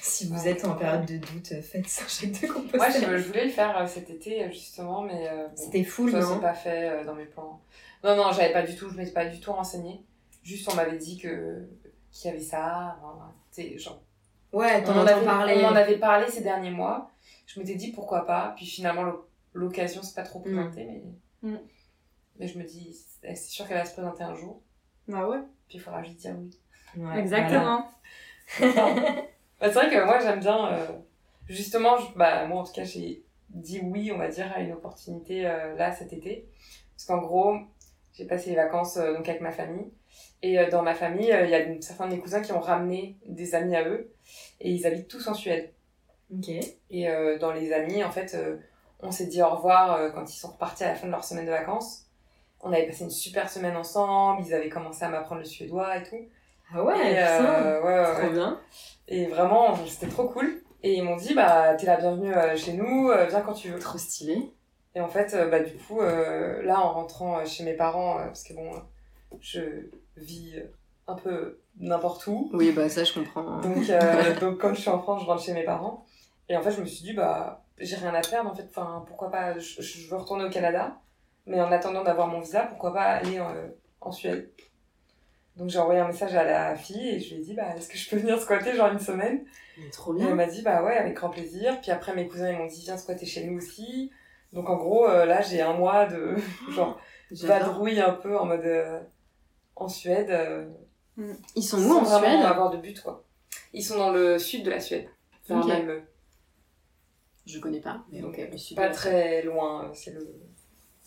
[0.01, 3.03] Si vous êtes en période de doute, faites Saint-Jacques de Moi, Compostelle.
[3.11, 5.27] je, je voulais le faire euh, cet été, euh, justement, mais.
[5.29, 7.61] euh, bon, C'était full, Ça, non c'est pas fait euh, dans mes plans.
[8.03, 10.03] Non, non, j'avais pas du tout, je m'étais pas du tout renseignée.
[10.43, 11.67] Juste, on m'avait dit que
[12.11, 12.97] qu'il y avait ça.
[13.51, 14.01] sais, genre,
[14.53, 15.53] Ouais, on entends avait, parler.
[15.57, 17.09] on m'en avait parlé ces derniers mois.
[17.45, 18.53] Je m'étais dit pourquoi pas.
[18.57, 20.85] Puis finalement, l'o- l'occasion s'est pas trop présentée,
[21.41, 21.49] mais.
[21.51, 21.59] Mm.
[22.39, 24.61] Mais je me dis, c'est sûr qu'elle va se présenter un jour.
[25.07, 25.37] Bah ouais.
[25.69, 26.49] Puis il faudra juste dire oui.
[26.97, 27.89] Ouais, Exactement.
[29.61, 30.85] Bah, c'est vrai que moi j'aime bien euh,
[31.47, 34.71] justement je- bah moi en tout cas j'ai dit oui on va dire à une
[34.73, 36.47] opportunité euh, là cet été.
[36.95, 37.55] Parce qu'en gros
[38.13, 39.91] j'ai passé les vacances euh, donc avec ma famille.
[40.41, 43.53] Et dans ma famille il y a certains de mes cousins qui ont ramené des
[43.55, 44.11] amis à eux.
[44.59, 45.71] Et ils habitent tous en Suède.
[46.33, 46.49] Ok.
[46.89, 47.07] et
[47.41, 48.37] dans les amis en fait
[49.01, 51.45] on s'est dit au revoir quand ils sont repartis à la fin de leur semaine
[51.45, 52.05] de vacances.
[52.61, 54.41] On avait passé une super semaine ensemble.
[54.45, 56.19] Ils avaient commencé à m'apprendre le suédois et tout.
[56.73, 58.59] Ah ouais, et, euh, ouais, ouais, Trop bien.
[59.11, 60.61] Et vraiment, c'était trop cool.
[60.83, 63.67] Et ils m'ont dit, bah, t'es la bienvenue euh, chez nous, euh, viens quand tu
[63.67, 63.77] veux.
[63.77, 64.53] Trop stylé.
[64.95, 68.43] Et en fait, euh, bah, du coup, euh, là, en rentrant chez mes parents, parce
[68.43, 68.71] que bon,
[69.41, 70.55] je vis
[71.07, 72.49] un peu n'importe où.
[72.53, 73.59] Oui, bah ça, je comprends.
[73.59, 76.05] Donc, euh, donc, comme je suis en France, je rentre chez mes parents.
[76.47, 78.67] Et en fait, je me suis dit, bah, j'ai rien à perdre, en fait.
[78.69, 81.01] Enfin, pourquoi pas, je, je veux retourner au Canada.
[81.45, 83.41] Mais en attendant d'avoir mon visa, pourquoi pas aller
[83.99, 84.49] en Suède.
[85.57, 87.89] Donc, j'ai envoyé un message à la fille et je lui ai dit, bah, est-ce
[87.89, 89.43] que je peux venir squatter, genre une semaine?
[89.77, 90.35] Mais trop et elle bien.
[90.35, 91.79] m'a dit, bah ouais, avec grand plaisir.
[91.81, 94.11] Puis après, mes cousins, ils m'ont dit, viens squatter chez nous aussi.
[94.53, 96.35] Donc en gros, euh, là, j'ai un mois de
[96.69, 96.99] genre
[97.31, 98.99] vadrouille un peu en mode euh,
[99.75, 100.29] en Suède.
[100.29, 100.67] euh,
[101.55, 102.45] Ils sont où en vraiment Suède?
[102.45, 103.23] avoir de but, quoi.
[103.73, 105.07] Ils sont dans le sud de la Suède.
[105.43, 105.67] Enfin, Ok.
[105.67, 106.03] même
[107.45, 108.87] Je connais pas, mais ok, mais super.
[108.87, 109.91] pas très loin.
[109.93, 110.27] C'est le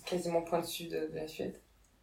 [0.05, 1.61] quasiment point de sud de la Suède.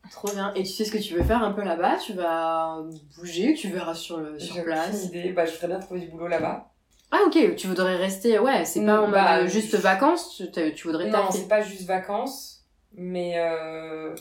[0.09, 0.53] Trop bien.
[0.55, 1.97] Et tu sais ce que tu veux faire un peu là-bas?
[1.97, 2.81] Tu vas
[3.15, 5.05] bouger, tu verras sur, le, sur place?
[5.05, 5.31] idée.
[5.31, 6.71] Bah, je voudrais bien trouver du boulot là-bas.
[7.11, 10.35] Ah ok, tu voudrais rester, ouais, c'est pas en mode Bah, euh, juste je- vacances,
[10.37, 14.15] tu, tu voudrais Non, c'est pas juste vacances, mais euh,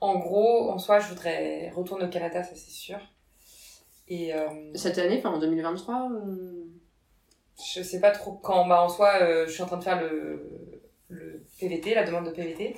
[0.00, 2.98] en gros, en soi, je voudrais retourner au Canada, ça c'est sûr.
[4.08, 6.68] Et euh, Cette année, enfin en 2023 ou...
[7.74, 10.00] je sais pas trop quand, bah en soi, euh, je suis en train de faire
[10.00, 12.76] le, le PVT, la demande de PVT.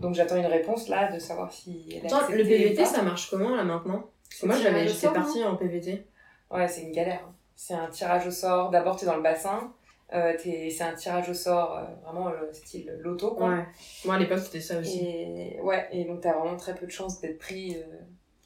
[0.00, 3.54] Donc j'attends une réponse là de savoir si elle Attends, le PVT, ça marche comment
[3.54, 4.04] là maintenant?
[4.28, 6.06] Parce que moi, j'avais, j'étais partie en PVT.
[6.50, 7.20] Ouais, c'est une galère.
[7.26, 7.34] hein.
[7.56, 8.70] C'est un tirage au sort.
[8.70, 9.72] D'abord, t'es dans le bassin.
[10.12, 13.48] Euh, c'est un tirage au sort euh, vraiment le style loto quoi.
[13.50, 13.64] Ouais.
[14.04, 14.98] Moi, à l'époque, c'était ça aussi.
[15.06, 17.76] Et ouais, et donc t'as vraiment très peu de chances d'être pris.
[17.76, 17.82] euh,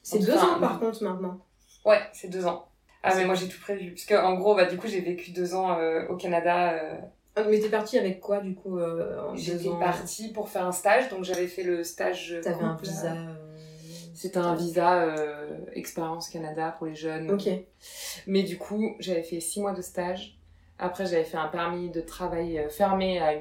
[0.03, 1.39] C'est deux ans par contre maintenant.
[1.85, 2.67] Ouais, c'est deux ans.
[3.01, 5.31] Ah mais moi j'ai tout prévu parce que en gros bah du coup j'ai vécu
[5.31, 6.73] deux ans euh, au Canada.
[7.37, 10.49] Euh, Ah, Mais t'es partie avec quoi du coup euh, en J'étais ans partie pour
[10.49, 12.37] faire un stage donc j'avais fait le stage.
[12.43, 13.13] T'avais un visa.
[13.13, 13.33] euh, euh,
[14.13, 17.29] C'était un visa euh, expérience Canada pour les jeunes.
[17.31, 17.49] Ok.
[18.27, 20.37] Mais du coup, j'avais fait six mois de stage.
[20.77, 23.33] Après, j'avais fait un permis de travail euh, fermé à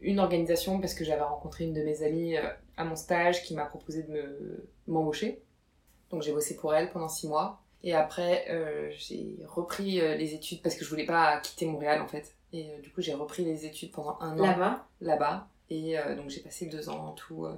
[0.00, 2.42] une organisation parce que j'avais rencontré une de mes amies euh,
[2.76, 5.42] à mon stage qui m'a proposé de me m'embaucher.
[6.10, 7.60] Donc j'ai bossé pour elle pendant six mois.
[7.82, 12.00] Et après, euh, j'ai repris euh, les études parce que je voulais pas quitter Montréal
[12.02, 12.34] en fait.
[12.54, 14.86] Et euh, du coup, j'ai repris les études pendant un an Là-bas.
[15.02, 15.48] là-bas.
[15.70, 17.54] Et euh, donc j'ai passé deux ans en tout euh,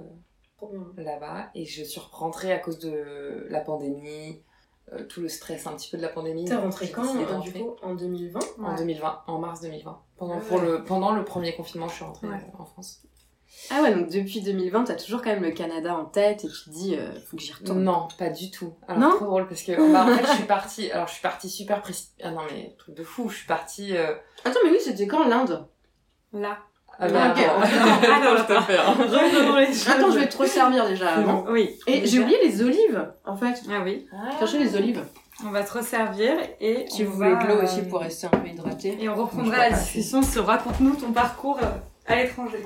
[0.97, 1.49] là-bas.
[1.55, 4.41] Et je suis rentrée à cause de la pandémie,
[5.09, 6.45] tout le stress un petit peu de la pandémie.
[6.45, 10.01] T'es rentrée quand du coup En 2020 En 2020, en mars 2020.
[10.17, 12.45] Pendant, Ah pour le, pendant le premier confinement, je suis rentrée Ouais.
[12.57, 13.03] en France.
[13.71, 16.63] Ah ouais, donc depuis 2020, t'as toujours quand même le Canada en tête et tu
[16.65, 17.83] te dis, euh, faut que j'y retourne.
[17.83, 18.73] Non, pas du tout.
[18.87, 21.21] Alors, Non trop drôle parce que, bah, en fait, je suis partie, alors je suis
[21.21, 22.23] partie super précipitée.
[22.25, 23.95] Ah non, mais truc de fou, je suis partie.
[23.97, 24.13] euh,
[24.45, 25.67] Attends, mais oui, c'était quand l'Inde?
[26.33, 26.57] Là.
[26.99, 27.35] ah, bah, à
[28.61, 28.95] fait, hein.
[28.97, 29.89] Revenons les choses.
[29.89, 31.45] Attends, je vais te resservir déjà avant.
[31.49, 31.77] Oui.
[31.87, 33.61] Et j'ai oublié les olives en fait.
[33.69, 34.07] Ah oui.
[34.39, 35.03] Cherchez les olives.
[35.45, 38.25] On va te resservir et Si on vous va, voulez de l'eau aussi pour rester
[38.25, 38.97] un peu hydraté.
[38.99, 41.67] Et on Je reprendra la discussion sur raconte-nous ton parcours euh,
[42.07, 42.65] à l'étranger.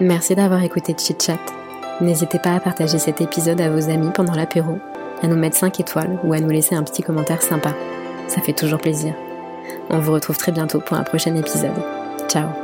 [0.00, 1.38] Merci d'avoir écouté Chit Chat.
[2.00, 4.78] N'hésitez pas à partager cet épisode à vos amis pendant l'apéro,
[5.22, 7.74] à nous mettre 5 étoiles ou à nous laisser un petit commentaire sympa.
[8.28, 9.14] Ça fait toujours plaisir.
[9.90, 11.70] On vous retrouve très bientôt pour un prochain épisode.
[12.28, 12.61] Ciao